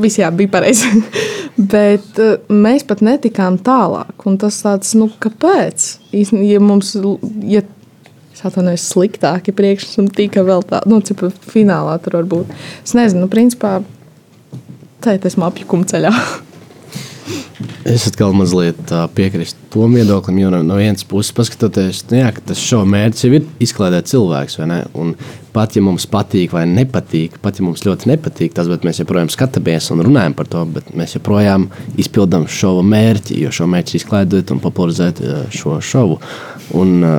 viss 0.00 0.20
jā, 0.20 0.32
bija 0.34 0.54
pareizi. 0.56 0.88
Bet 1.74 2.16
uh, 2.22 2.34
mēs 2.48 2.86
pat 2.88 3.04
netikām 3.04 3.60
tālāk. 3.62 4.16
Un 4.28 4.40
tas 4.40 4.62
tāds, 4.64 4.94
nu, 4.98 5.10
kāpēc? 5.22 5.92
Īsn- 6.16 6.44
Ja 6.48 6.60
mums, 6.64 6.96
ja 7.48 7.62
atvainojos, 8.42 8.84
sliktāki 8.90 9.52
priekšnesumi 9.54 10.10
tika 10.16 10.42
vēl 10.46 10.64
tā, 10.66 10.80
nu, 10.90 10.98
cipa 11.04 11.28
finālā 11.30 11.98
tur 12.02 12.16
var 12.18 12.28
būt. 12.30 12.54
Es 12.82 12.94
nezinu, 12.98 13.26
nu, 13.26 13.28
principā, 13.30 13.76
ir 15.10 15.22
tas 15.22 15.38
apjukuma 15.50 15.88
ceļā. 15.90 16.14
Es 17.86 18.08
atkal 18.08 18.32
mazliet 18.34 18.90
ā, 18.94 19.04
piekrītu 19.14 19.68
tam 19.70 19.94
viedoklim, 19.94 20.38
jo 20.40 20.48
no, 20.54 20.76
vienas 20.78 21.04
puses, 21.06 21.30
paskatoties, 21.36 22.00
nu 22.10 22.18
jā, 22.18 22.30
tas 22.46 22.58
šova 22.58 22.86
mērķis 22.90 23.24
jau 23.26 23.30
ir 23.36 23.46
izklaidēt 23.62 24.10
cilvēks. 24.10 24.58
Un 24.98 25.12
Pat 25.52 25.74
ja 25.76 25.82
mums 25.84 26.06
patīk 26.08 26.54
vai 26.54 26.62
nepatīk, 26.64 27.34
pat 27.44 27.58
ja 27.60 27.64
mums 27.66 27.82
ļoti 27.84 28.08
nepatīk 28.08 28.54
tas, 28.56 28.70
bet 28.72 28.86
mēs 28.88 29.02
joprojām 29.02 29.28
skatāmies 29.32 29.90
un 29.92 30.00
runājam 30.06 30.32
par 30.38 30.48
to, 30.48 30.62
bet 30.78 30.88
mēs 30.96 31.18
joprojām 31.18 31.66
izpildām 32.00 32.46
šova 32.48 32.80
mērķi, 32.88 33.36
jo 33.42 33.52
šo 33.52 33.66
mērķi 33.68 33.98
izklaidēt 33.98 34.54
un 34.54 34.62
popularizēt 34.64 35.20
šo 35.52 35.76
šovu. 35.84 36.16
Un, 36.80 36.94
ā, 37.04 37.12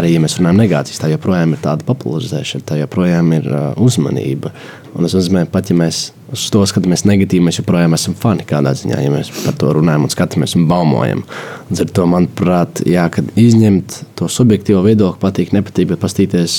arī, 0.00 0.14
ja 0.14 0.24
mēs 0.24 0.38
runājam 0.38 0.62
negācijas, 0.62 1.02
tā 1.02 1.12
joprojām 1.12 1.52
ir 1.52 1.60
tāda 1.66 1.84
popularizēšana, 1.84 2.64
tā 2.70 2.80
joprojām 2.80 3.34
ir 3.36 3.50
ā, 3.52 3.62
uzmanība. 3.84 4.54
Un 4.94 5.04
tas 5.04 5.18
nozīmē, 5.18 5.44
pat 5.52 5.68
ja 5.68 5.76
mēs 5.76 6.06
uz 6.34 6.44
to 6.52 6.62
skatāmies 6.68 7.06
negatīvi, 7.08 7.46
mēs 7.46 7.60
joprojām 7.60 7.96
esam 7.96 8.16
fani 8.18 8.46
kādā 8.48 8.74
ziņā, 8.76 9.00
ja 9.00 9.12
mēs 9.12 9.30
par 9.44 9.56
to 9.60 9.72
runājam 9.78 10.06
un 10.06 10.12
skatāmies 10.12 10.56
un 10.58 10.66
baumojam. 10.70 11.22
Līdz 11.70 11.84
ar 11.84 11.92
to, 11.98 12.08
manuprāt, 12.10 12.82
jā, 12.88 13.06
izņemt 13.40 14.00
to 14.18 14.30
subjektīvo 14.30 14.82
viedokli, 14.86 15.22
patīk, 15.22 15.54
nepatīk, 15.56 15.92
bet 15.92 16.02
paskatīties, 16.02 16.58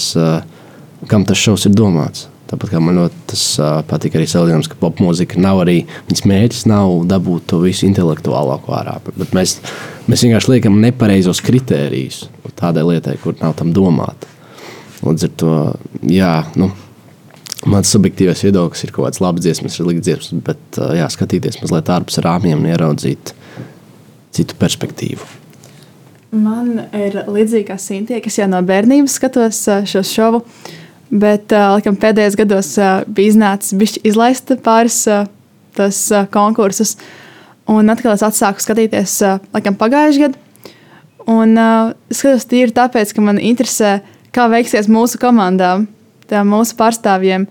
kam 1.12 1.28
tas 1.28 1.42
šovs 1.42 1.68
ir 1.70 1.76
domāts. 1.78 2.30
Tāpat 2.46 2.76
kā 2.76 2.80
man 2.82 3.00
ļoti 3.00 3.38
patīk 3.90 4.20
arī 4.20 4.28
salīdzinājums, 4.30 4.70
ka 4.70 4.78
popmūzika 4.78 5.40
nav 5.42 5.64
arī 5.64 5.80
viņas 6.10 6.28
mērķis, 6.30 6.68
nav 6.70 7.00
dabūt 7.10 7.48
to 7.50 7.64
visu 7.64 7.88
intelektuālāko 7.88 8.76
ārā. 8.78 9.00
Bet 9.18 9.34
mēs, 9.34 9.58
mēs 10.06 10.26
vienkārši 10.28 10.54
liekam 10.54 10.78
nepareizos 10.84 11.42
kritērijus 11.46 12.28
tādai 12.56 12.86
lietai, 12.88 13.18
kur 13.22 13.36
nav 13.42 13.58
tam 13.60 13.74
domāta. 13.76 14.30
Līdz 15.06 15.28
ar 15.28 15.34
to, 15.42 15.56
jā, 16.10 16.34
nu, 16.60 16.70
mans 17.70 17.92
subjektīvais 17.94 18.44
viedoklis 18.46 18.86
ir 18.86 18.94
kaut 18.96 19.10
kāds 19.10 19.22
labs 19.24 19.44
dziesmas, 19.46 19.80
ir 19.80 19.90
likts 19.90 20.06
dziesmas, 20.08 20.44
bet 20.46 20.80
jā, 21.00 21.08
skatīties 21.12 21.60
mazliet 21.64 21.92
ārpus 21.96 22.22
rāmjiem 22.26 22.62
un 22.62 22.70
ieraudzīt 22.70 23.34
citu 24.36 24.58
perspektīvu. 24.60 25.28
Man 26.36 26.82
ir 26.96 27.22
līdzīga 27.32 27.78
Sintīna, 27.80 28.22
kas 28.24 28.40
jau 28.42 28.48
no 28.52 28.60
bērnības 28.66 29.20
skatos 29.20 29.62
šo 29.88 30.02
šovu. 30.04 30.42
Bet 31.16 31.54
laikam, 31.54 31.96
pēdējos 32.02 32.36
gados 32.40 32.72
bija 33.08 33.32
iznācis 33.32 34.00
izlaista 34.04 34.58
pāris 34.60 35.04
tas 35.78 36.00
konkursus. 36.34 36.96
Un 37.72 37.90
atkal 37.90 38.14
es 38.14 38.26
atsāku 38.26 38.62
skatīties 38.62 39.20
laikam, 39.54 39.78
pagājušajā 39.80 40.28
gadā. 40.28 40.42
Un 41.26 41.58
uh, 41.58 41.94
skatos 42.14 42.46
tīri 42.50 42.74
tāpēc, 42.76 43.16
ka 43.16 43.24
man 43.26 43.40
interesē, 43.42 43.96
kā 44.36 44.46
veiksies 44.52 44.90
mūsu 44.92 45.18
komandām, 45.22 45.88
mūsu 46.48 46.78
pārstāvjiem. 46.80 47.48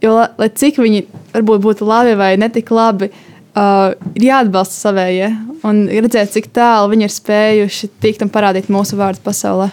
Jo, 0.00 0.14
lai 0.40 0.48
cik 0.48 0.80
viņi 0.80 1.04
varbūt 1.34 1.60
būtu 1.60 1.86
labi 1.88 2.14
vai 2.16 2.32
netik 2.40 2.70
labi, 2.72 3.10
uh, 3.10 3.30
uh, 3.54 3.94
ir 4.16 4.26
jāatbalsta 4.28 4.76
savējie 4.76 5.30
un 5.66 5.84
redzēt, 5.90 6.32
cik 6.34 6.50
tālu 6.56 6.92
viņi 6.92 7.06
ir 7.06 7.14
spējuši 7.14 7.90
tikt 8.02 8.24
un 8.24 8.32
parādīt 8.32 8.70
mūsu 8.72 8.98
vārdu 9.00 9.22
pasaulē. 9.24 9.70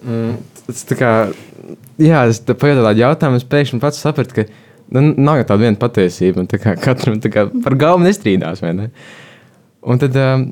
Mm, 0.00 0.36
tas 0.66 0.84
tā 0.88 0.98
kā, 0.98 1.12
jā, 2.00 2.24
es 2.30 2.42
pajautāju 2.46 2.86
tādu 2.86 3.04
jautājumu, 3.04 3.40
es 3.40 3.48
pēkšņi 3.50 3.82
pats 3.82 4.02
sapratu, 4.02 4.40
ka 4.40 4.46
nu, 4.96 5.10
nav 5.16 5.40
jau 5.40 5.48
tāda 5.52 5.66
viena 5.66 5.80
patiesība, 5.80 6.44
un 6.44 6.50
kā, 6.50 6.76
katram 6.80 7.20
kā, 7.26 7.46
par 7.64 7.76
galvu 7.80 8.06
nestrīdās, 8.06 8.64
vai 8.64 8.74
ne? 8.76 8.88
Un 9.80 10.00
tad, 10.00 10.16
um, 10.20 10.50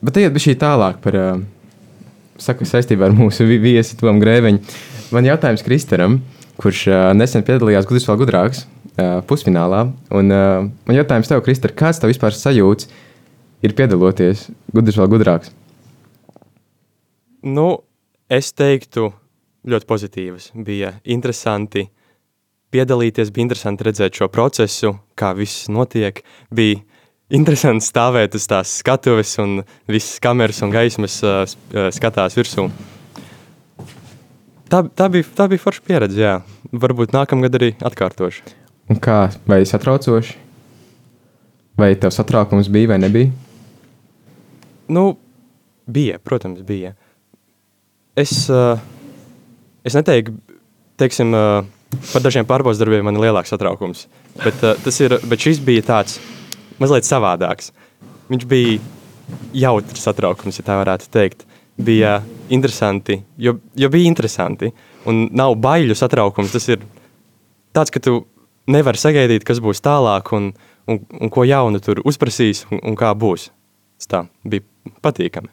bet 0.00 0.16
tagad 0.16 0.36
bija 0.36 0.48
šī 0.48 0.56
tālāk 0.60 1.00
par, 1.04 1.16
uh, 1.20 2.04
saku, 2.40 2.68
saistībā 2.68 3.10
ar 3.10 3.16
mūsu 3.16 3.48
viesi 3.48 3.98
Tomu 4.00 4.22
Grēveņu. 4.22 4.62
Man 5.10 5.26
jautājums 5.26 5.64
Kristaram, 5.66 6.20
kurš 6.60 6.86
uh, 6.90 6.98
nesen 7.16 7.44
piedalījās 7.46 7.88
Gudrs 7.88 8.08
vēl 8.08 8.18
gudrāks, 8.20 8.64
uh, 8.96 9.20
pusfinālā. 9.28 9.86
Un, 10.16 10.34
uh, 10.34 10.66
man 10.86 10.98
jautājums 10.98 11.30
tev, 11.30 11.42
Kristāne, 11.46 11.76
kāds 11.76 12.02
tev 12.02 12.12
vispār 12.12 12.36
sajūts 12.36 12.90
ir 13.64 13.76
piedaloties 13.76 14.48
gudrs 14.74 14.98
vēl 15.00 15.10
gudrāks? 15.14 15.54
Nu, 17.46 17.80
es 18.28 18.52
teiktu, 18.52 19.10
ļoti 19.68 19.88
pozitīvas. 19.88 20.50
Bija 20.66 20.94
interesanti 21.04 21.86
piedalīties, 22.70 23.32
bija 23.34 23.48
interesanti 23.48 23.88
redzēt 23.88 24.20
šo 24.20 24.30
procesu, 24.32 24.94
kā 25.18 25.32
viss 25.36 25.68
notiek. 25.72 26.22
Bija 26.54 26.80
interesanti 27.32 27.86
stāvēt 27.86 28.36
uz 28.38 28.46
tās 28.50 28.76
skatuves, 28.82 29.36
un 29.42 29.60
visas 29.90 30.20
kameras 30.22 30.62
un 30.66 30.72
gaismas 30.74 31.20
uh, 31.24 31.44
skatās 31.94 32.38
virsū. 32.38 32.68
Tā, 34.70 34.84
tā, 34.94 35.08
bija, 35.10 35.26
tā 35.34 35.48
bija 35.50 35.62
forša 35.62 35.82
pieredze. 35.86 36.20
Jā. 36.22 36.36
Varbūt 36.70 37.14
nākamgad 37.14 37.56
arī 37.58 37.72
atkārtošu. 37.82 38.44
Un 38.90 38.98
kā, 39.02 39.24
vai 39.50 39.64
satraucoši? 39.66 40.36
Vai 41.80 41.94
tev 41.98 42.12
satraukums 42.14 42.68
bija 42.70 42.92
vai 42.92 42.98
nebija? 43.02 43.30
Nu, 44.90 45.04
bija, 45.90 46.18
protams, 46.22 46.62
bija. 46.66 46.92
Es, 48.18 48.34
uh, 48.50 48.78
es 49.86 49.96
neteiktu, 49.96 50.34
teiksim, 51.00 51.34
uh, 51.34 51.66
par 52.12 52.24
dažiem 52.26 52.46
pārbaudas 52.46 52.82
darbiem 52.82 53.06
man 53.06 53.18
ir 53.18 53.28
lielāks 53.28 53.54
satraukums. 53.54 54.06
Bet, 54.42 54.62
uh, 54.66 54.90
ir, 55.02 55.16
bet 55.30 55.46
šis 55.46 55.62
bija 55.66 55.86
tāds 55.86 56.18
mazliet 56.82 57.08
savādāks. 57.08 57.72
Viņš 58.30 58.46
bija 58.50 58.78
jautrs 59.56 60.06
satraukums, 60.06 60.58
ja 60.60 60.66
tā 60.66 60.78
varētu 60.82 61.10
teikt. 61.14 61.46
Bija 61.80 62.18
interesanti, 62.52 63.20
jo, 63.40 63.56
jo 63.78 63.88
bija 63.92 64.10
interesanti. 64.10 64.70
Un 65.08 65.28
nav 65.36 65.54
baiļu 65.62 65.96
satraukums. 65.96 66.52
Tas 66.52 66.68
ir 66.68 66.82
tāds, 67.76 67.92
ka 67.94 68.02
tu 68.02 68.24
nevar 68.70 68.98
sagaidīt, 69.00 69.46
kas 69.46 69.62
būs 69.62 69.82
tālāk 69.84 70.32
un, 70.36 70.50
un, 70.90 71.00
un 71.20 71.32
ko 71.32 71.46
jaunu 71.48 71.80
tur 71.82 72.02
uzprasīs 72.04 72.66
un, 72.70 72.82
un 72.92 72.98
kā 72.98 73.12
būs. 73.16 73.48
Tas 74.00 74.10
tā 74.10 74.22
bija 74.44 74.66
patīkami. 75.04 75.52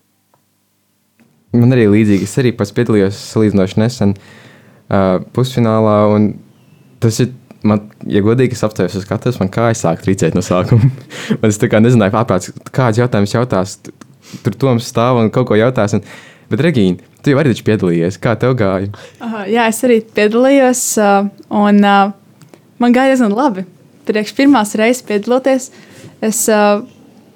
Man 1.58 1.74
arī 1.74 1.88
līdzīgi, 1.90 2.28
es 2.28 2.38
arī 2.42 2.52
piedalījos 2.58 3.18
salīdzinoši 3.32 3.80
nesen 3.80 4.14
uh, 4.18 5.24
pusfinālā, 5.34 5.96
tas 7.04 7.22
ir, 7.24 7.32
man, 7.68 7.86
ja 8.10 8.22
godīgi 8.26 8.58
es 8.58 8.66
apstājos 8.68 8.98
uz 9.00 9.06
skatuves, 9.08 9.40
man 9.42 9.52
kājas 9.54 9.86
sāk 9.86 10.04
trīcēt 10.04 10.36
no 10.36 10.44
sākuma. 10.46 10.90
es 11.48 11.60
tā 11.62 11.70
kā 11.72 11.80
nezināju, 11.82 12.14
pārprāts, 12.18 12.52
kāds 12.76 13.00
jautājums 13.00 13.36
jautās, 13.38 13.78
tur 14.44 14.58
Toms 14.60 14.88
stāv 14.88 15.22
un 15.22 15.32
kaut 15.34 15.50
ko 15.50 15.58
jautās, 15.60 15.96
un, 15.98 16.04
bet 16.52 16.64
Regīna, 16.64 17.04
tu 17.24 17.34
jau 17.34 17.40
arī 17.42 17.54
taču 17.54 17.66
piedalījies, 17.68 18.20
kā 18.24 18.36
tev 18.40 18.56
gāja? 18.60 18.92
Uh, 19.20 19.42
jā, 19.50 19.68
es 19.72 19.82
arī 19.88 20.00
piedalījos, 20.20 20.84
uh, 21.02 21.28
un 21.64 21.82
uh, 21.84 22.14
man 22.82 22.96
gāja 22.96 23.16
diezgan 23.16 23.36
labi. 23.36 23.66
Priekš 24.08 24.36
pirmās 24.38 24.76
reizes 24.80 25.04
piedaloties, 25.08 25.70
es 26.24 26.46
uh, 26.52 26.80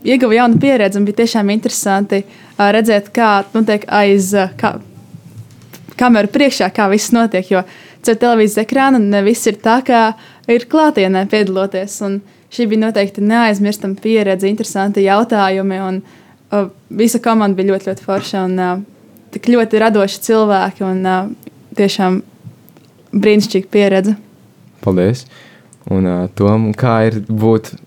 ieguvu 0.07 0.37
jaunu 0.37 0.61
pieredzi 0.61 0.99
un 0.99 1.07
bija 1.07 1.21
tiešām 1.23 1.51
interesanti 1.53 2.23
uh, 2.23 2.69
redzēt, 2.71 3.11
kā 3.15 3.33
notiek 3.55 3.87
aiz 3.91 4.31
uh, 4.37 4.53
kā, 4.59 4.77
kameru 5.99 6.31
priekšā, 6.31 6.71
kā 6.75 6.87
viss 6.91 7.13
notiek. 7.15 7.51
Jo 7.51 7.65
caur 8.01 8.17
televīzijas 8.17 8.63
ekrānu 8.63 9.01
ne 9.03 9.19
viss 9.25 9.49
ir 9.49 9.59
tā, 9.61 9.81
kā 9.85 10.13
ir 10.49 10.65
klātienē 10.71 11.27
piedaloties. 11.29 11.99
Un 12.07 12.21
šī 12.51 12.65
bija 12.71 12.87
noteikti 12.87 13.21
neaizmirstama 13.27 13.99
pieredze, 14.01 14.49
interesanti 14.49 15.03
jautājumi. 15.05 15.83
Un, 15.83 15.99
uh, 16.01 16.20
visa 17.01 17.21
komanda 17.23 17.57
bija 17.57 17.73
ļoti, 17.73 17.91
ļoti 17.91 18.05
forša 18.07 18.43
un 18.47 18.59
uh, 18.59 18.73
tik 19.31 19.47
ļoti 19.51 19.79
radoši 19.81 20.21
cilvēki 20.27 20.85
un 20.87 21.05
uh, 21.07 21.29
tiešām 21.79 22.21
brīnišķīga 23.11 23.71
pieredze. 23.71 24.17
Paldies! 24.83 25.25
Un 25.91 26.07
uh, 26.07 26.25
Tom, 26.37 26.69
kā 26.77 26.97
ir 27.09 27.21
būt 27.25 27.73
uh, 27.73 27.79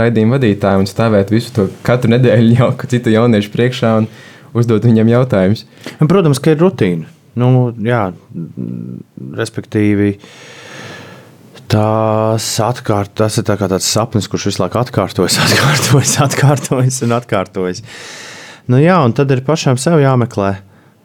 raidījuma 0.00 0.36
vadītājam 0.36 0.84
un 0.84 0.90
stāvēt 0.90 1.32
visu 1.34 1.54
to 1.56 1.68
katru 1.86 2.12
nedēļu 2.14 2.58
jau 2.60 2.72
citu 2.88 3.14
jauniešu 3.14 3.52
priekšā 3.54 3.94
un 4.02 4.10
uzdot 4.56 4.86
viņiem 4.86 5.12
jautājumus? 5.14 5.64
Protams, 6.00 6.40
ka 6.42 6.54
ir 6.54 6.62
rutīna. 6.62 7.08
Nu, 7.38 7.68
jā, 7.84 8.08
respektīvi, 9.38 10.16
tās 11.72 12.46
atkārt, 12.64 13.12
tas 13.18 13.38
ir 13.40 13.46
tā 13.48 13.58
tāds 13.60 13.88
sapnis, 13.88 14.28
kurš 14.30 14.48
visu 14.50 14.62
laiku 14.64 14.80
atkārtojas, 14.80 15.38
atkārtojas, 15.46 16.14
atkārtojas 16.24 17.02
un 17.06 17.16
atkārtojas. 17.18 17.84
Nu, 18.68 18.80
jā, 18.82 18.98
un 19.04 19.14
tad 19.16 19.30
ir 19.32 19.44
pašam 19.46 19.78
sev 19.80 20.00
jāmeklē 20.02 20.58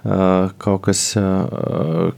kaut 0.03 0.81
kas, 0.83 1.13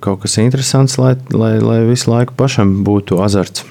kaut 0.01 0.23
kas 0.23 0.37
interesants, 0.41 0.97
lai, 0.97 1.13
lai, 1.29 1.59
lai 1.61 1.79
visu 1.85 2.09
laiku 2.09 2.33
pašam 2.37 2.79
būtu 2.85 3.19
azarts. 3.21 3.65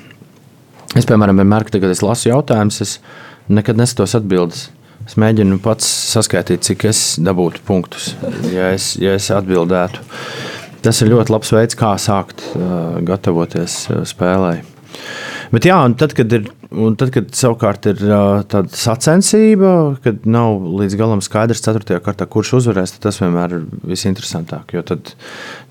Es, 0.94 1.06
piemēram, 1.08 1.40
vienmēr, 1.42 1.66
kad 1.66 1.90
es 1.90 2.04
lasu 2.04 2.30
jautājumus, 2.30 2.78
es 2.84 2.98
nekad 3.50 3.80
nesatos 3.80 4.14
atbildes. 4.14 4.68
Es 5.04 5.18
mēģinu 5.20 5.58
pats 5.60 5.88
saskaitīt, 6.14 6.62
cik 6.64 6.86
es 6.88 7.00
dabūtu 7.20 7.60
punktus, 7.66 8.14
ja 8.54 8.70
es, 8.72 8.94
ja 8.96 9.18
es 9.18 9.26
atbildētu. 9.34 10.00
Tas 10.84 11.00
ir 11.00 11.12
ļoti 11.14 11.32
labs 11.32 11.52
veids, 11.54 11.78
kā 11.80 11.94
sākt 12.00 12.44
uh, 12.52 13.00
gatavoties 13.08 13.78
uh, 13.88 14.02
spēlei. 14.08 14.58
Bet 15.54 15.66
jā, 15.68 15.78
un 15.86 15.94
tad, 15.98 16.12
kad 16.16 16.32
ir 16.36 16.50
tad, 16.98 17.10
kad 17.14 17.30
savukārt 17.36 17.86
ir 17.90 18.00
uh, 18.08 18.42
tāda 18.50 18.74
sacensība, 18.78 19.70
kad 20.04 20.26
nav 20.26 20.64
līdz 20.80 20.96
galam 20.98 21.22
skaidrs, 21.24 21.62
4. 21.64 22.00
kārtā, 22.04 22.26
kurš 22.30 22.56
uzvarēs, 22.60 22.96
tas 23.02 23.20
vienmēr 23.22 23.58
ir 23.58 23.64
visinteresantāk. 23.94 24.74
Jo 24.76 24.84
tad, 24.86 25.14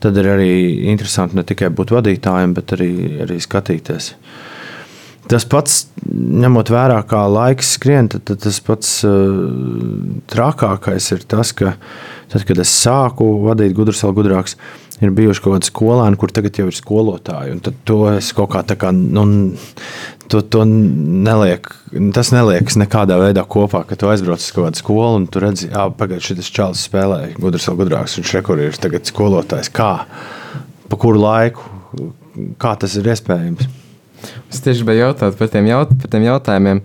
tad 0.04 0.18
ir 0.20 0.32
arī 0.36 0.52
interesanti 0.94 1.40
ne 1.40 1.46
tikai 1.48 1.72
būt 1.76 1.94
vadītājiem, 1.96 2.56
bet 2.58 2.76
arī, 2.78 2.92
arī 3.28 3.40
skatīties. 3.44 4.14
Tas 5.32 5.46
pats, 5.48 5.86
ņemot 6.04 6.68
vērā, 6.74 6.98
kā 7.08 7.22
laiks 7.32 7.76
skrien, 7.78 8.10
tad, 8.12 8.26
tad 8.28 8.42
tas 8.44 8.60
pats 8.64 8.96
uh, 9.08 9.38
trakākais 10.32 11.12
ir 11.16 11.24
tas, 11.32 11.54
ka 11.56 11.78
tad, 12.34 12.44
kad 12.50 12.60
es 12.60 12.74
sāku 12.84 13.30
vadīt 13.46 13.76
gudrs, 13.78 14.04
vēl 14.04 14.18
gudrāks, 14.20 14.58
ir 15.06 15.14
bijuši 15.16 15.44
kaut 15.44 15.58
kādi 15.58 15.70
skolēni, 15.70 16.18
kur 16.20 16.32
tagad 16.34 16.60
jau 16.60 16.68
ir 16.70 16.78
skolotāji. 16.78 17.60
Tad 17.66 17.82
to 17.88 18.00
es 18.14 18.32
kaut 18.36 18.52
kā 18.54 18.64
tā 18.68 18.78
kā. 18.80 18.92
Nu, 18.94 19.26
to, 20.32 20.42
to 20.42 20.64
neliek, 20.68 21.70
tas 22.16 22.32
neliekas 22.34 22.80
nekādā 22.80 23.20
veidā 23.22 23.46
kopā, 23.46 23.84
ka 23.90 23.98
tu 24.00 24.10
aizbrauc 24.12 24.42
uz 24.42 24.50
kaut 24.56 24.70
kādu 24.70 24.82
skolu 24.82 25.20
un 25.20 25.28
tu 25.30 25.44
redzi, 25.44 25.70
ka 25.74 25.90
pagaidā 26.00 26.24
šis 26.24 26.52
čalis 26.54 26.88
spēlē 26.90 27.22
gudrs 27.38 27.70
vai 27.70 27.78
gudrāks. 27.84 28.18
Viņš 28.20 28.34
rekur 28.40 28.64
ir 28.64 28.82
tagad 28.82 29.08
skolotājs. 29.10 29.72
Kā? 29.74 29.94
Pa 30.90 31.00
kuru 31.00 31.22
laiku? 31.24 31.70
Kā 32.62 32.74
tas 32.80 32.98
ir 32.98 33.08
iespējams? 33.14 33.70
Es 34.50 34.62
tieši 34.64 34.82
gribēju 34.82 35.08
jautāt 35.08 35.38
par 35.40 35.50
tiem, 35.52 35.68
jaut 35.68 35.92
par 36.00 36.12
tiem 36.14 36.26
jautājumiem. 36.28 36.84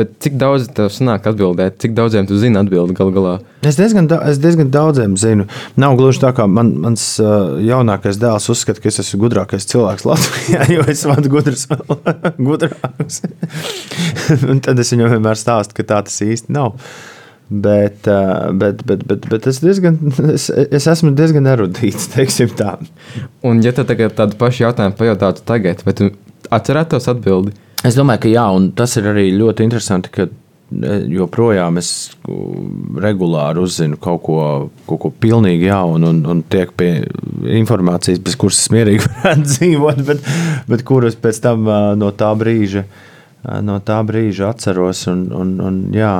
Bet 0.00 0.14
cik 0.24 0.38
daudz 0.40 0.70
tev 0.72 0.88
sanāk 0.94 1.26
atbildēt, 1.28 1.74
cik 1.82 1.92
daudziem 1.92 2.24
tu 2.28 2.38
zini 2.40 2.56
atbildi 2.56 2.94
galu 2.96 3.12
galā? 3.12 3.34
Es 3.68 3.76
diezgan, 3.76 4.06
da, 4.08 4.22
es 4.30 4.38
diezgan 4.40 4.70
daudziem 4.72 5.18
zinu. 5.20 5.44
Nav 5.80 5.98
gluži 5.98 6.22
tā, 6.22 6.30
kā 6.36 6.46
man, 6.48 6.70
mans 6.80 7.04
uh, 7.20 7.58
jaunākais 7.60 8.16
dēls 8.22 8.48
uzskata, 8.54 8.80
ka 8.80 8.88
es 8.88 9.02
esmu 9.02 9.20
gudrākais 9.26 9.68
cilvēks 9.68 10.06
Latvijā, 10.08 10.64
jo 10.78 10.86
es 10.88 11.04
vadu 11.04 11.34
gudrs, 11.34 11.66
gudrāks. 12.48 13.20
Tad 14.64 14.80
es 14.80 14.94
viņam 14.96 15.12
vienmēr 15.18 15.36
stāstu, 15.36 15.76
ka 15.76 15.88
tā 15.92 16.00
tas 16.08 16.16
īsti 16.24 16.56
nav. 16.56 16.80
Bet, 17.50 18.08
uh, 18.08 18.48
bet, 18.56 18.80
bet, 18.88 19.04
bet, 19.10 19.28
bet 19.28 19.52
es, 19.52 19.60
diezgan, 19.60 20.00
es, 20.32 20.48
es 20.48 20.88
esmu 20.88 21.12
diezgan 21.18 21.50
erudīts, 21.50 22.08
teiksim 22.14 22.54
tā. 22.56 22.78
Un, 23.44 23.60
ja 23.66 23.76
tev 23.76 23.90
tagad 23.90 24.16
tādu 24.16 24.40
pašu 24.40 24.70
jautājumu 24.70 24.96
pajautātu 24.96 25.44
tagad, 25.44 25.84
vai 25.84 25.98
tu 25.98 26.14
atcerētos 26.48 27.10
atbildi? 27.12 27.52
Es 27.86 27.96
domāju, 27.96 28.26
ka 28.26 28.30
jā, 28.30 28.44
un 28.52 28.70
tas 28.76 28.92
ir 29.00 29.08
arī 29.08 29.30
ļoti 29.32 29.64
interesanti, 29.64 30.10
ka 30.12 30.26
e, 30.26 30.96
joprojām 31.14 31.78
es 31.80 32.10
regulāri 33.00 33.62
uzzinu 33.62 33.96
kaut 34.02 34.20
ko, 34.26 34.40
kaut 34.88 35.00
ko 35.00 35.10
pilnīgi 35.22 35.70
jaunu, 35.70 36.10
un, 36.12 36.20
un 36.28 36.42
tiek 36.52 36.74
pie 36.76 36.90
informācijas, 37.56 38.20
bez 38.24 38.36
kuras 38.40 38.60
es 38.60 38.68
mierīgi 38.74 39.06
varētu 39.06 39.46
dzīvot, 39.48 40.02
bet, 40.10 40.28
bet 40.68 40.84
kuras 40.88 41.16
pēc 41.20 41.40
tam 41.46 41.70
no 42.00 42.12
tā 42.12 42.34
brīža, 42.36 42.84
no 43.64 43.78
tā 43.80 44.02
brīža 44.04 44.52
atceros. 44.52 45.06
Un, 45.08 45.24
un, 45.40 45.56
un, 45.64 45.80
jā. 45.96 46.14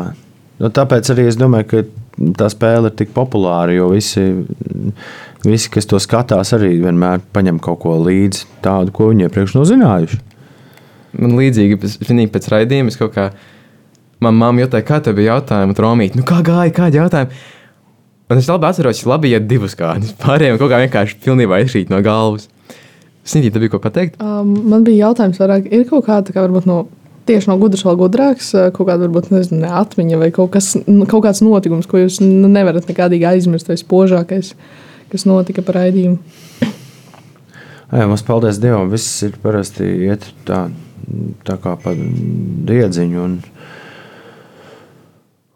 nu, 0.62 0.72
tāpēc 0.80 1.12
arī 1.12 1.28
es 1.28 1.36
domāju, 1.40 1.68
ka 1.74 1.84
tā 2.40 2.48
spēle 2.52 2.88
ir 2.88 2.96
tik 2.96 3.12
populāra, 3.16 3.76
jo 3.76 3.92
visi, 3.92 4.24
visi 5.44 5.76
kas 5.76 5.92
to 5.92 6.00
skatās, 6.00 6.56
arī 6.56 6.72
vienmēr 6.80 7.20
paņem 7.36 7.60
kaut 7.60 7.84
ko 7.84 8.00
līdzi 8.00 8.48
tādu, 8.64 8.96
ko 8.96 9.12
viņi 9.12 9.28
iepriekš 9.28 9.60
nav 9.60 9.68
zinājuši 9.74 10.24
man 11.16 11.38
līdzīgi, 11.38 11.78
pinīgi 12.06 12.32
pēc 12.34 12.50
raidījuma, 12.52 12.92
es 12.92 13.00
kaut 13.00 13.14
kā, 13.16 13.30
man 14.22 14.38
mamma 14.38 14.64
jautāja, 14.64 14.86
kā 14.86 15.00
tev 15.04 15.18
bija 15.18 15.36
jautājumi, 15.36 15.74
un 15.74 15.82
Romīt, 15.84 16.18
nu 16.18 16.26
kā 16.28 16.42
gāja, 16.46 16.74
kādi 16.76 17.00
jautājumi? 17.00 17.42
Un 18.30 18.38
es 18.38 18.46
labi 18.46 18.68
atceros, 18.68 19.02
ka 19.02 19.10
labi 19.10 19.32
iet 19.32 19.48
divus 19.50 19.74
kādus. 19.78 20.14
Pārējiem 20.22 20.60
kaut 20.60 20.70
kā 20.70 20.78
vienkārši 20.84 21.18
pilnībā 21.24 21.58
izšķīt 21.64 21.90
no 21.90 21.98
galvas. 22.06 22.46
Snīdī, 23.26 23.50
tev 23.50 23.64
bija 23.64 23.74
ko 23.74 23.80
pateikt? 23.82 24.20
Um, 24.22 24.54
man 24.70 24.86
bija 24.86 25.08
jautājums, 25.08 25.40
vairāk 25.42 25.66
ir 25.68 25.84
kaut 25.90 26.06
kāda, 26.06 26.32
kā 26.34 26.44
varbūt 26.46 26.68
no 26.70 26.84
tieši 27.28 27.50
no 27.50 27.56
gudras 27.60 27.84
vēl 27.86 27.98
gudrāks, 28.00 28.52
kaut 28.74 28.86
kāda 28.88 29.04
varbūt 29.04 29.30
nezinu, 29.34 29.60
ne 29.64 29.72
atmiņa 29.80 30.20
vai 30.22 30.30
kaut, 30.34 30.52
kas, 30.54 30.72
kaut 31.10 31.24
kāds 31.26 31.42
notikums, 31.44 31.88
ko 31.90 32.00
jūs 32.00 32.20
nevarat 32.24 32.88
nekādīgi 32.90 33.28
aizmirst, 33.28 33.70
vai 33.70 33.78
spožākais, 33.78 34.54
kas 35.12 35.26
notika 35.28 35.64
par 35.66 35.82
raidījumu. 35.82 36.18
Jā, 37.90 38.06
mums 38.06 38.22
paldies 38.26 38.60
Dievam, 38.62 38.90
viss 38.92 39.24
ir 39.26 39.34
parasti 39.42 39.86
iet 40.06 40.28
tā 40.46 40.68
tā 41.46 41.56
kā 41.62 41.76
pa 41.80 41.94
diedziņu. 41.96 43.26
Un, 43.26 43.38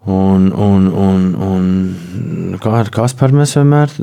Un, 0.05 0.51
un, 0.53 0.91
un, 0.93 1.21
un 1.41 2.57
kā 2.61 2.75
ar 2.83 2.91
Kasparu 2.93 3.39
mēs 3.39 3.55
vienmēr 3.57 3.95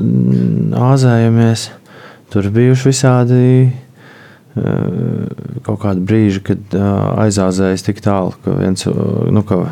āzējamies. 0.74 1.68
Tur 2.32 2.48
bijuši 2.50 2.88
visādi 2.88 3.44
kaut 5.62 5.78
kādi 5.84 6.02
brīži, 6.02 6.42
kad 6.44 6.74
aizāzējas 6.74 7.86
tik 7.86 8.02
tālu, 8.04 8.34
ka 8.42 8.56
viens 8.58 8.84
nu, 8.84 9.44
ka 9.46 9.62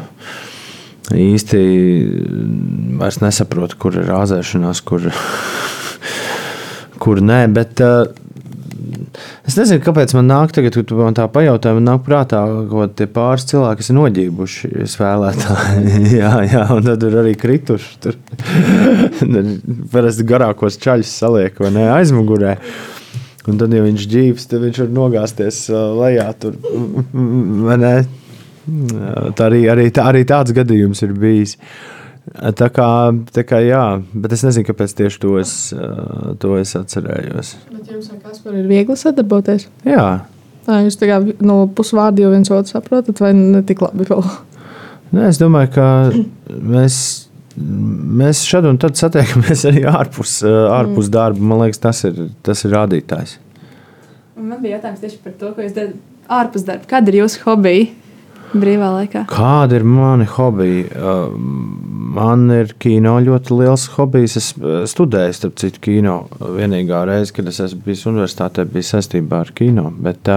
īsti 1.18 1.60
vairs 3.00 3.20
nesaprot, 3.24 3.74
kur 3.80 3.98
ir 3.98 4.14
āzēšanās, 4.14 4.84
kur, 4.86 5.10
kur 7.02 7.20
nē. 7.26 7.42
Bet 7.58 7.82
Es 9.48 9.56
nezinu, 9.58 9.80
kāpēc 9.82 10.12
man 10.14 10.28
nāk, 10.30 10.52
tagad, 10.54 10.76
kad 10.76 10.92
man 10.98 11.16
tā 11.18 11.26
pajautā, 11.32 11.72
man 11.76 11.88
nāk 11.88 12.04
prātā, 12.06 12.42
ka 12.70 12.86
tie 13.00 13.08
pāris 13.10 13.48
cilvēki 13.50 13.86
ir 13.86 13.98
noģībuši 13.98 14.70
spēlētāji. 14.92 15.96
jā, 16.20 16.32
jā, 16.46 16.64
un 16.76 16.86
tad 16.86 17.00
ir 17.08 17.14
arī 17.24 17.34
krituši. 17.40 17.90
Tur 18.04 18.14
parasti 19.92 20.28
garākos 20.28 20.78
čaļus 20.82 21.18
saliek 21.24 21.54
vai 21.62 21.70
ne 21.74 21.84
aizmugurē. 21.96 22.52
Un 23.50 23.54
tad, 23.58 23.72
ja 23.74 23.82
viņš 23.82 24.02
dzīves, 24.12 24.44
tad 24.50 24.58
viņš 24.66 24.76
var 24.84 24.90
nogāzties 24.94 25.56
lejā. 25.72 26.28
Tur, 26.38 26.52
tā 29.36 29.48
arī, 29.48 29.64
arī, 29.72 29.86
tā, 29.94 30.04
arī 30.12 30.22
tāds 30.28 30.54
gadījums 30.54 31.02
ir 31.06 31.12
bijis. 31.18 31.56
Tā 32.30 32.68
kā, 32.70 32.88
tā 33.34 33.42
kā 33.42 33.58
jā, 33.64 33.84
bet 34.14 34.34
es 34.36 34.44
nezinu, 34.46 34.68
kāpēc 34.68 34.92
tieši 35.00 35.18
to 35.22 35.32
es, 35.40 35.54
to 36.42 36.52
es 36.60 36.76
atcerējos. 36.78 37.56
Bet 37.72 37.90
jums 37.90 38.12
ar 38.14 38.20
Kasparu 38.22 38.60
ir 38.60 38.68
viegli 38.70 38.94
sadarboties? 38.98 39.66
Jā. 39.88 40.04
Tā, 40.66 40.76
jūs 40.84 40.98
tā 41.00 41.08
kā 41.10 41.18
no 41.42 41.64
pusvārdu 41.74 42.22
jau 42.22 42.30
viens 42.30 42.52
otru 42.54 42.70
saprotat, 42.70 43.18
vai 43.18 43.32
ne 43.34 43.64
tik 43.66 43.82
labi 43.82 44.06
vēl? 44.06 44.22
Nē, 45.10 45.26
es 45.26 45.40
domāju, 45.42 45.72
ka 45.74 45.86
mēs, 46.46 46.96
mēs 47.58 48.44
šad 48.46 48.68
un 48.70 48.78
tad 48.78 48.94
satiekamies 49.00 49.66
arī 49.66 49.82
ārpus, 49.90 50.38
ārpus 50.46 51.08
mm. 51.08 51.14
darba. 51.16 51.48
Man 51.50 51.64
liekas, 51.64 51.82
tas 51.82 52.04
ir, 52.06 52.28
tas 52.46 52.62
ir 52.62 52.76
rādītājs. 52.76 53.40
Man 54.38 54.62
bija 54.62 54.78
jautājums 54.78 55.02
tieši 55.02 55.18
par 55.24 55.34
to, 55.40 55.50
ko 55.56 55.66
jūs 55.66 55.74
darat 55.74 55.98
ārpus 56.30 56.68
darba. 56.68 56.86
Kāda 56.94 57.10
ir 57.10 57.24
jūsu 57.24 57.42
hobija? 57.48 57.90
Brīvā 58.54 58.90
laikā? 58.96 59.24
Kāda 59.30 59.78
ir 59.78 59.86
mani 59.86 60.26
hobiji? 60.28 60.86
Man 62.10 62.46
ir 62.54 62.74
kino 62.82 63.16
ļoti 63.22 63.56
liels 63.58 63.86
hobijs. 63.94 64.36
Es 64.40 64.50
studēju, 64.94 65.36
starp 65.36 65.58
citu, 65.62 65.82
kino. 65.86 66.16
Vienīgā 66.40 67.04
reize, 67.08 67.34
kad 67.36 67.48
es 67.50 67.60
esmu 67.62 67.84
bijis 67.86 68.06
universitātē, 68.10 68.66
bija 68.70 68.88
saistībā 68.94 69.44
ar 69.44 69.52
kino. 69.56 69.88
Bet, 70.02 70.30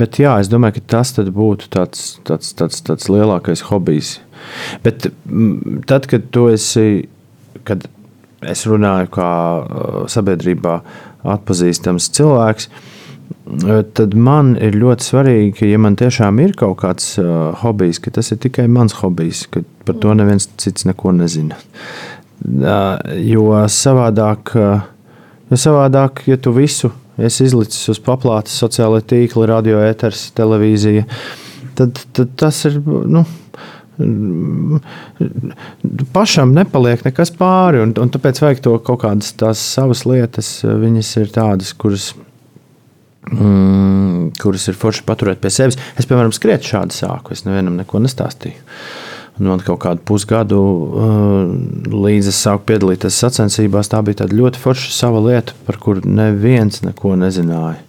bet 0.00 0.20
jā, 0.20 0.36
es 0.42 0.50
domāju, 0.52 0.80
ka 0.80 0.86
tas 0.96 1.14
būtu 1.14 1.70
tāds, 1.74 2.06
tāds, 2.26 2.54
tāds, 2.58 2.82
tāds 2.86 3.10
lielākais 3.12 3.66
hobijs. 3.70 4.16
Bet 4.84 5.08
tad, 5.88 6.08
kad 6.10 6.30
tu 6.34 6.48
esi, 6.52 7.06
kad 7.64 7.86
es 8.44 8.66
runāju 8.68 9.08
kā 9.14 9.30
sabiedrībā 10.12 10.80
atpazīstams 11.34 12.10
cilvēks, 12.16 12.68
tad 13.96 14.14
man 14.16 14.54
ir 14.60 14.76
ļoti 14.78 15.04
svarīgi, 15.04 15.52
ka, 15.58 15.68
ja 15.68 15.78
man 15.82 15.98
tiešām 16.00 16.40
ir 16.44 16.54
kaut 16.58 16.78
kāds 16.82 17.14
uh, 17.20 17.52
hobijs, 17.60 18.00
ka 18.02 18.12
tas 18.14 18.32
ir 18.32 18.40
tikai 18.42 18.66
mans 18.72 18.96
hobijs, 19.00 19.44
ka 19.52 19.62
par 19.84 19.98
to 20.00 20.14
neviens 20.16 20.48
cits 20.60 20.86
neko 20.88 21.12
nezina. 21.16 21.58
Uh, 22.44 22.98
jo 23.20 23.52
savādāk, 23.70 24.54
uh, 24.58 24.84
jo 25.52 25.60
savādāk, 25.60 26.24
ja 26.30 26.40
tu 26.40 26.54
visu 26.56 26.92
esi 27.20 27.46
izlicis 27.46 27.92
uz 27.92 28.00
paplātes, 28.02 28.56
sociālai 28.58 29.02
tīkli, 29.06 29.46
radio 29.48 29.82
ēters, 29.84 30.30
televīzija, 30.36 31.06
tad, 31.78 32.00
tad 32.16 32.34
tas 32.40 32.64
ir. 32.70 32.80
Nu, 32.84 33.26
pašam 36.10 36.50
nepaliek 36.56 37.04
nekas 37.06 37.30
pāri, 37.38 37.78
un, 37.84 37.92
un 38.02 38.10
tāpēc 38.10 38.40
vajag 38.42 38.62
to 38.64 38.72
kaut 38.82 39.04
kādas 39.04 39.30
tās 39.38 39.62
savas 39.62 40.02
lietas. 40.08 40.48
Viņas 40.64 41.12
ir 41.22 41.30
tādas, 41.34 41.70
kuras 41.78 42.08
mm, 43.34 44.28
kuras 44.42 44.68
ir 44.70 44.78
forši 44.78 45.04
paturēt 45.06 45.42
pie 45.42 45.52
sevis. 45.52 45.78
Es, 45.98 46.08
piemēram, 46.08 46.32
skrietu 46.34 46.74
šādi 46.74 46.96
sāku. 46.96 47.34
Es 47.34 47.44
nevienam 47.46 47.78
neko 47.80 48.02
nestāstīju. 48.04 48.62
Un 49.34 49.48
man 49.50 49.62
kaut 49.66 49.80
kādu 49.82 50.04
pusgadu 50.06 50.58
uh, 50.62 51.48
līdz 51.90 52.28
es 52.30 52.38
sāku 52.38 52.68
piedalīties 52.68 53.16
sacensībās, 53.18 53.90
tā 53.90 53.98
bija 54.06 54.28
ļoti 54.30 54.60
forša 54.62 54.92
sava 54.94 55.22
lieta, 55.24 55.56
par 55.66 55.80
kuru 55.82 56.06
neviens 56.06 56.84
neko 56.84 57.16
nezināja. 57.18 57.80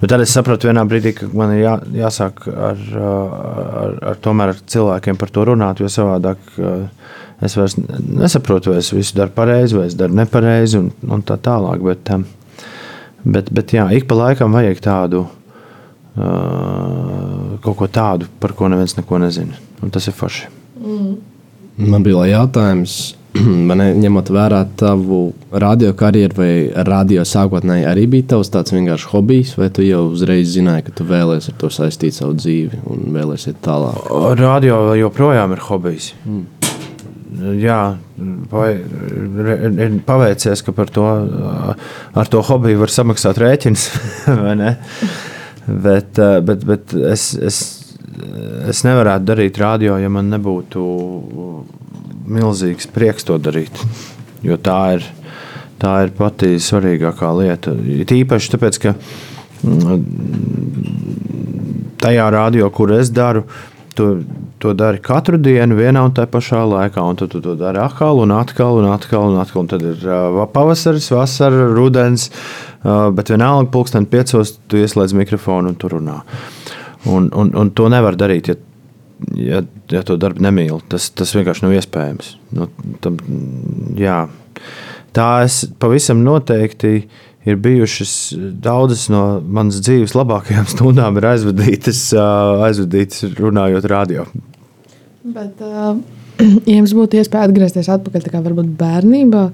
Bet 0.00 0.14
tad 0.14 0.22
es 0.22 0.32
sapratu, 0.32 0.70
vienā 0.70 0.84
brīdī, 0.88 1.12
ka 1.18 1.28
man 1.36 1.52
ir 1.56 1.64
jā, 1.64 1.74
jāsāk 2.04 2.44
ar, 2.48 2.80
ar, 3.02 3.96
ar, 4.14 4.18
ar 4.46 4.62
cilvēkiem 4.62 5.18
par 5.20 5.32
to 5.34 5.44
runāt, 5.50 5.82
jo 5.82 5.90
savādāk 5.92 6.56
uh, 6.62 6.86
es 7.44 7.56
vairs 7.58 7.76
nesaprotu, 7.76 8.72
vai 8.72 8.80
es 8.80 8.92
visu 8.94 9.18
daru 9.18 9.34
pareizi, 9.34 9.76
vai 9.76 9.86
es 9.90 9.96
daru 9.98 10.16
nepareizi, 10.18 10.80
un, 10.80 10.88
un 11.10 11.24
tā 11.26 11.36
tālāk. 11.42 11.84
Bet, 11.84 12.14
um, 12.14 12.24
Bet, 13.24 13.50
bet 13.54 13.72
jā, 13.74 13.88
ik 13.94 14.06
pa 14.08 14.14
laikam 14.18 14.52
vajag 14.54 14.78
tādu 14.84 15.24
uh, 15.26 15.30
kaut 17.64 17.76
ko 17.80 17.86
tādu, 17.90 18.26
par 18.40 18.52
ko 18.58 18.68
neviens 18.70 18.96
neko 18.98 19.18
nezina. 19.22 19.54
Un 19.82 19.90
tas 19.94 20.06
ir 20.06 20.14
forši. 20.16 20.46
Mm. 20.78 21.12
Man 21.90 22.02
bija 22.06 22.26
jautājums, 22.30 22.92
man 23.68 23.78
ņemot 24.02 24.30
vērā 24.34 24.62
tavu 24.78 25.20
radio 25.50 25.92
karjeru, 25.98 26.34
vai 26.38 26.52
radio 26.86 27.22
sākotnēji 27.26 27.88
arī 27.90 28.04
bija 28.10 28.28
tavs 28.34 28.50
tāds 28.54 28.74
vienkārši 28.74 29.10
hobijs, 29.12 29.50
vai 29.58 29.68
tu 29.74 29.80
jau 29.86 30.02
uzreiz 30.12 30.46
zināji, 30.54 30.86
ka 30.88 30.96
tu 30.98 31.02
vēlēsies 31.08 31.52
ar 31.52 31.58
to 31.62 31.68
saistīt 31.74 32.14
savu 32.18 32.32
dzīvi 32.38 32.76
un 32.90 32.98
vēlēsies 33.14 33.58
tālāk? 33.64 33.96
Radio 34.38 34.74
joprojām 34.98 35.54
ir 35.54 35.66
hobijs. 35.70 36.06
Mm 36.24 36.57
jā, 37.58 37.80
ir 39.84 39.98
paveicies, 40.06 40.62
ka 40.64 40.86
to, 40.92 41.06
ar 42.14 42.30
to 42.30 42.42
hobiju 42.48 42.82
var 42.82 42.92
samaksāt 42.92 43.40
rēķins. 43.42 43.88
bet, 45.88 46.20
bet, 46.48 46.64
bet 46.64 46.94
es, 47.12 47.30
es, 47.36 47.60
es 48.68 48.84
nevarētu 48.86 49.28
darīt 49.28 49.60
radio, 49.60 49.98
ja 50.00 50.08
man 50.12 50.30
nebūtu 50.32 50.86
milzīgs 52.28 52.88
prieks 52.92 53.26
to 53.28 53.38
darīt. 53.40 53.80
Jo 54.44 54.58
tā 54.60 54.80
ir, 54.98 55.06
tā 55.82 55.94
ir 56.06 56.14
pati 56.16 56.56
svarīgākā 56.62 57.32
lieta. 57.40 57.74
Tīpaši 58.08 58.52
tāpēc, 58.54 58.78
ka 58.84 58.94
mm, 59.64 60.04
tajā 62.02 62.28
radio, 62.34 62.70
kur 62.74 62.92
es 62.96 63.10
daru, 63.14 63.44
tur 63.98 64.22
to 64.62 64.72
dari 64.78 65.00
katru 65.02 65.38
dienu, 65.42 65.76
vienā 65.78 66.04
un 66.06 66.14
tajā 66.14 66.30
pašā 66.30 66.62
laikā. 66.70 67.02
Un 67.02 67.18
tad 67.18 67.32
tu 67.34 67.40
to 67.42 67.56
dari 67.58 67.80
atkal, 67.82 68.22
un 68.22 68.32
atkal, 68.36 68.78
un 68.80 68.88
atkal. 68.92 69.32
Un 69.32 69.40
atkal 69.42 69.64
un 69.64 69.70
tad 69.70 69.84
ir 69.86 70.06
uh, 70.06 70.38
pavasaris, 70.54 71.10
vasara, 71.14 71.66
rudens. 71.74 72.28
Uh, 72.84 73.08
bet 73.14 73.32
vienalga, 73.34 73.66
pulksten 73.74 74.06
piecos, 74.10 74.56
tu 74.70 74.78
ieslēdz 74.78 75.16
mikrofonu 75.18 75.72
un 75.72 75.78
tur 75.78 75.96
runā. 75.98 76.20
Un, 77.10 77.30
un, 77.34 77.52
un 77.58 77.70
to 77.74 77.88
nevar 77.90 78.18
darīt, 78.18 78.52
ja, 78.52 78.58
ja, 79.38 79.62
ja 79.90 80.04
to 80.06 80.18
darbu 80.20 80.46
nemīli. 80.46 80.80
Tas, 80.92 81.10
tas 81.14 81.34
vienkārši 81.34 81.66
nav 81.66 81.74
iespējams. 81.78 82.34
Nu, 82.58 82.70
tam, 83.04 83.18
jā. 83.98 84.22
Tā 85.16 85.30
es 85.46 85.64
pavisam 85.80 86.22
noteikti 86.22 87.08
ir 87.46 87.56
bijušas 87.56 88.12
daudzas 88.62 89.06
no 89.12 89.22
manas 89.44 89.80
dzīves 89.84 90.16
labākajām 90.18 90.68
stundām, 90.74 91.18
ir 91.20 91.28
aizvadītas, 91.32 92.04
aizvadītas 92.68 93.26
runājot 93.38 93.88
radio. 93.90 94.26
Bet, 95.28 95.60
uh, 95.60 95.98
ja 96.68 96.78
jums 96.78 96.94
būtu 96.96 97.20
iespēja 97.20 97.48
atgriezties 97.48 97.90
atpakaļ, 97.92 98.24
tā 98.24 98.32
kā 98.32 98.42
varbūt 98.44 98.72
bērnībā, 98.78 99.44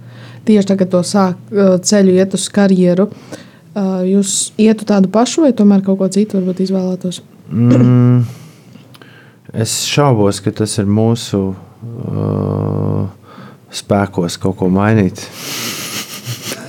tieši 0.48 0.70
tagad 0.70 0.92
to 0.92 1.02
sāk 1.06 1.40
ceļu 1.88 2.14
iet 2.18 2.36
uz 2.36 2.46
karjeru, 2.52 3.08
uh, 3.08 4.00
jūs 4.06 4.52
ietu 4.60 4.86
tādu 4.88 5.10
pašu 5.12 5.46
vai 5.46 5.52
tomēr 5.56 5.84
kaut 5.86 6.00
ko 6.00 6.10
citu 6.12 6.38
varbūt 6.40 6.64
izvēlētos? 6.66 7.20
Mm, 7.50 8.24
es 9.52 9.76
šaubos, 9.90 10.40
ka 10.44 10.54
tas 10.62 10.78
ir 10.80 10.88
mūsu 10.88 11.42
uh, 11.52 13.04
spēkos 13.74 14.38
kaut 14.42 14.58
ko 14.60 14.70
mainīt. 14.72 15.26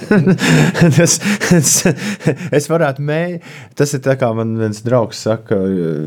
tas, 0.98 1.18
tas, 1.48 1.74
es 2.56 2.70
varētu 2.72 3.06
mēģināt. 3.06 3.50
Tas 3.78 3.94
ir 3.96 4.04
tā 4.06 4.16
kā 4.20 4.32
man 4.38 4.56
viens 4.60 4.84
draugs 4.86 5.24
saka, 5.26 5.58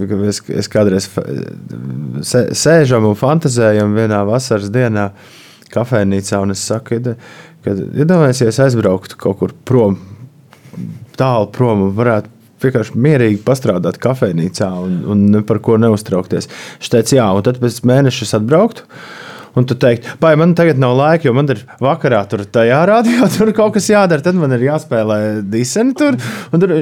ka 0.08 0.20
es, 0.28 0.40
es 0.62 0.70
kādreiz 0.72 1.08
sēžam 2.24 3.08
un 3.08 3.18
fantāzējam 3.18 3.96
vienā 3.96 4.22
vasaras 4.28 4.72
dienā 4.74 5.10
kafejnīcā, 5.74 6.40
un 6.44 6.54
es 6.54 6.64
saku, 6.64 7.02
ka 7.64 7.74
iedomājieties, 7.74 8.58
ja 8.58 8.66
aizbrauktu 8.68 9.18
kaut 9.20 9.40
kur 9.42 9.54
prom, 9.68 9.98
tālu 11.18 11.50
prom 11.52 11.88
un 11.88 11.94
varētu 11.96 12.36
vienkārši 12.62 12.98
mierīgi 12.98 13.40
pastrādāt 13.46 14.00
kafejnīcā 14.02 14.68
un, 14.82 14.98
un 15.12 15.42
par 15.46 15.60
ko 15.62 15.78
neuztraukties. 15.80 16.48
Viņš 16.78 16.92
teica, 16.94 17.16
jā, 17.20 17.26
un 17.34 17.46
tad 17.46 17.60
pēc 17.62 17.82
mēneša 17.86 18.30
atbrauktu 18.40 18.86
un 19.56 19.68
tu 19.68 19.76
teiksi, 19.78 20.16
vai 20.20 20.34
man 20.40 20.54
tagad 20.58 20.80
nav 20.80 20.96
laika, 20.98 21.28
jo 21.28 21.34
man 21.36 21.48
ir 21.52 21.62
vakarā 21.82 22.20
tur 22.30 22.44
tajā 22.44 22.80
rādījā, 22.90 23.28
tur 23.36 23.52
kaut 23.56 23.76
kas 23.76 23.88
jādara, 23.92 24.24
tad 24.24 24.38
man 24.38 24.54
ir 24.56 24.66
jāspēlē 24.68 25.20
diseni 25.48 25.96
tur. 25.98 26.18
tur 26.52 26.74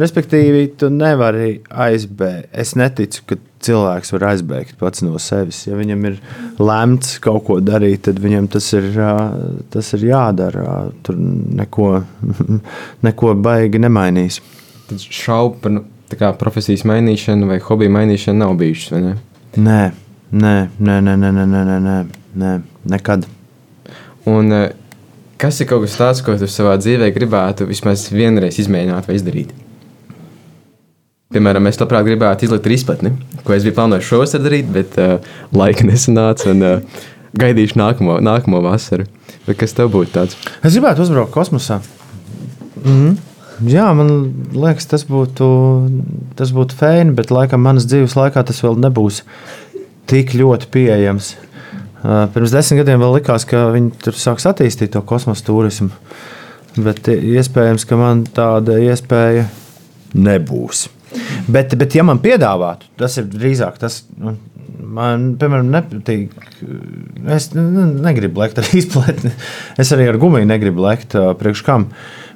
respektīvi, 0.00 0.66
tu 0.80 0.90
nevari 0.92 1.54
aizbēgt. 1.70 2.50
Es 2.52 2.74
neticu, 2.78 3.24
ka 3.28 3.38
cilvēks 3.62 4.12
var 4.16 4.26
aizbēgt 4.32 4.76
pats 4.80 5.04
no 5.06 5.18
sevis. 5.22 5.62
Ja 5.68 5.78
viņam 5.78 6.06
ir 6.10 6.18
lemts 6.62 7.16
kaut 7.22 7.46
ko 7.48 7.58
darīt, 7.62 8.04
tad 8.08 8.20
viņam 8.22 8.48
tas 8.52 8.68
ir, 8.76 8.90
tas 9.72 9.92
ir 9.96 10.06
jādara. 10.10 10.66
Tur 11.06 11.18
neko, 11.18 11.90
neko 13.06 13.34
baigi 13.42 13.82
nemainīs. 13.82 14.40
Tad 14.90 15.04
šaubu 15.06 15.60
par 15.62 15.76
nu, 15.78 15.84
profesijas 16.40 16.84
mainīšanu 16.88 17.48
vai 17.48 17.60
hobiju 17.62 17.94
mainīšanu 17.94 18.44
nav 18.44 18.56
bijušas? 18.60 19.12
Nē. 19.56 19.82
Nē, 20.32 20.52
nē, 20.80 20.94
nē, 21.04 21.16
nē, 21.20 21.30
nē, 21.30 21.44
nē, 21.44 21.78
nē, 21.84 21.96
nē 22.40 22.50
nekad. 22.88 23.26
Un, 24.24 24.52
eh, 24.52 24.70
kas 25.36 25.60
ir 25.60 25.66
kaut 25.68 25.82
kas 25.84 25.96
tāds, 25.98 26.22
ko 26.24 26.36
tu 26.40 26.48
savā 26.48 26.78
dzīvē 26.80 27.10
gribētu 27.12 27.66
vismaz 27.68 28.06
vienreiz 28.08 28.56
izmēģināt 28.62 29.10
vai 29.10 29.16
izdarīt? 29.18 29.50
Piemēram, 31.32 31.68
es 31.68 31.76
labprāt 31.80 32.06
gribētu 32.06 32.46
izlikt 32.46 32.66
izpratni, 32.66 33.12
ko 33.44 33.52
es 33.52 33.66
biju 33.66 33.76
plānojis 33.76 34.08
šovasar 34.08 34.40
darīt, 34.44 34.72
bet 34.72 34.96
uh, 35.00 35.18
laika 35.52 35.84
nesanāca 35.88 36.48
un 36.52 36.64
uh, 36.64 37.02
gaidīšu 37.36 37.76
nākamo, 37.80 38.16
nākamo 38.24 38.62
vasaru. 38.64 39.04
Bet 39.46 39.60
kas 39.60 39.76
tev 39.76 39.92
būtu 39.92 40.14
tāds? 40.16 40.40
Es 40.62 40.72
gribētu 40.72 41.04
uzbraukt 41.04 41.32
kosmosā. 41.32 41.82
Mm 42.84 42.96
-hmm. 42.96 43.16
Jā, 43.68 43.92
man 43.94 44.32
liekas, 44.56 44.86
tas 44.90 45.04
būtu, 45.06 45.46
tas 46.34 46.50
būtu 46.50 46.74
fēni, 46.78 47.14
bet 47.14 47.30
laikam 47.30 47.60
manas 47.60 47.84
dzīves 47.86 48.16
laikā 48.16 48.42
tas 48.46 48.62
vēl 48.64 48.80
nebūs 48.80 49.22
tik 50.10 50.34
ļoti 50.38 50.68
pieejams. 50.72 51.34
Pirms 52.02 52.54
desmit 52.54 52.82
gadiem 52.82 53.02
vēl 53.02 53.18
likās, 53.20 53.46
ka 53.46 53.68
viņi 53.74 53.92
tur 54.02 54.16
sāks 54.18 54.48
attīstīt 54.50 54.94
to 54.96 55.02
kosmosa 55.06 55.44
turismu. 55.46 55.92
Bet 56.82 57.06
iespējams, 57.12 57.84
ka 57.86 57.98
man 58.00 58.24
tāda 58.32 58.78
iespēja 58.82 59.46
nebūs. 60.16 60.86
Bet, 61.52 61.74
bet 61.78 61.94
ja 61.94 62.04
man 62.06 62.22
piedāvātu, 62.24 62.88
tas 62.98 63.18
ir 63.20 63.28
drīzāk 63.30 63.76
tas. 63.82 64.00
Nu, 64.16 64.34
man, 64.82 65.34
piemēram, 65.40 65.68
nepatīk. 65.72 66.32
Es 67.36 67.50
negribu 67.54 68.42
lekt 68.42 68.58
ar 68.62 68.72
izpletni. 68.80 69.34
Es 69.80 69.92
arī 69.94 70.08
ar 70.10 70.18
gumiju 70.22 70.48
negribu 70.48 70.82
lekt 70.86 71.16
priekš 71.38 71.64
kam. 71.68 71.90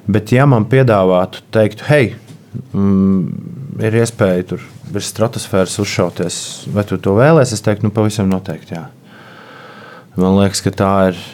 Bet, 0.07 0.31
ja 0.31 0.45
man 0.47 0.69
piedāvātu, 0.71 1.43
teiktu, 1.51 1.89
hei, 1.89 2.13
mm, 2.71 3.81
ir 3.83 4.01
iespēja 4.03 4.51
tur 4.53 4.63
virs 4.93 5.09
stratosfēras 5.13 5.77
uzšauties. 5.83 6.37
Vai 6.73 6.85
tu 6.87 6.99
to 7.01 7.15
vēlēsies? 7.17 7.57
Es 7.57 7.65
teiktu, 7.65 7.87
nu, 7.87 7.93
pavisam 7.95 8.29
noteikti. 8.31 8.77
Jā. 8.77 8.85
Man 10.17 10.37
liekas, 10.39 10.63
ka 10.65 10.73
tā 10.75 10.93
ir. 11.11 11.25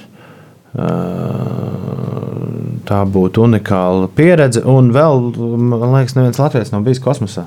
Tā 2.89 3.03
būtu 3.13 3.45
unikāla 3.45 4.09
pieredze. 4.17 4.63
Un 4.69 4.89
vēl, 4.95 5.29
man 5.61 5.93
liekas, 5.99 6.17
neviens 6.17 6.41
Latvijas 6.41 6.73
nav 6.73 6.83
bijis 6.87 7.03
kosmosā. 7.03 7.45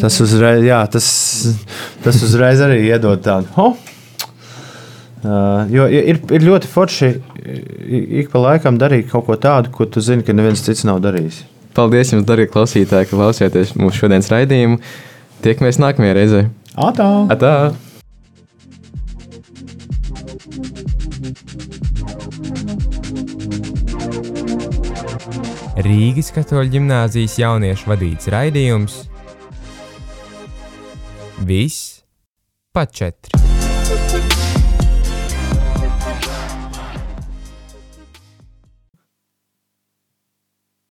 Tas 0.00 0.18
uzreiz, 0.20 0.60
jā, 0.66 0.80
tas, 0.90 1.08
tas 2.04 2.20
uzreiz 2.26 2.60
arī 2.64 2.82
iedod 2.88 3.22
tādu. 3.24 3.50
Oh! 3.60 3.76
Uh, 5.24 5.64
jo 5.72 5.86
ir, 5.88 6.18
ir 6.36 6.42
ļoti 6.44 6.68
forši 6.68 7.08
ik 8.20 8.28
pa 8.32 8.42
laikam 8.42 8.76
darīt 8.80 9.08
kaut 9.08 9.24
ko 9.28 9.36
tādu, 9.40 9.70
ko 9.72 9.86
tu 9.88 10.02
zini, 10.04 10.24
ka 10.24 10.34
neviens 10.36 10.60
cits 10.64 10.84
nav 10.84 11.00
darījis. 11.04 11.42
Paldies 11.74 12.12
jums, 12.14 12.26
darbie 12.28 12.46
klausītāji, 12.50 13.08
ka 13.10 13.18
klausījāties 13.18 13.74
mūsu 13.78 14.04
šodienas 14.04 14.30
raidījumu. 14.30 14.78
Tiekamies 15.42 15.80
nākamajā 15.82 16.14
reizē. 16.16 16.44
Atā! 16.78 17.08
Atā. 17.34 17.54
Rīgas 25.84 26.30
katoļu 26.32 26.70
ģimnāzijas 26.76 27.34
jauniešu 27.42 27.90
vadīts 27.90 28.30
raidījums 28.30 29.02
Viss 31.44 32.04
pa 32.72 32.86
četri. 32.86 33.33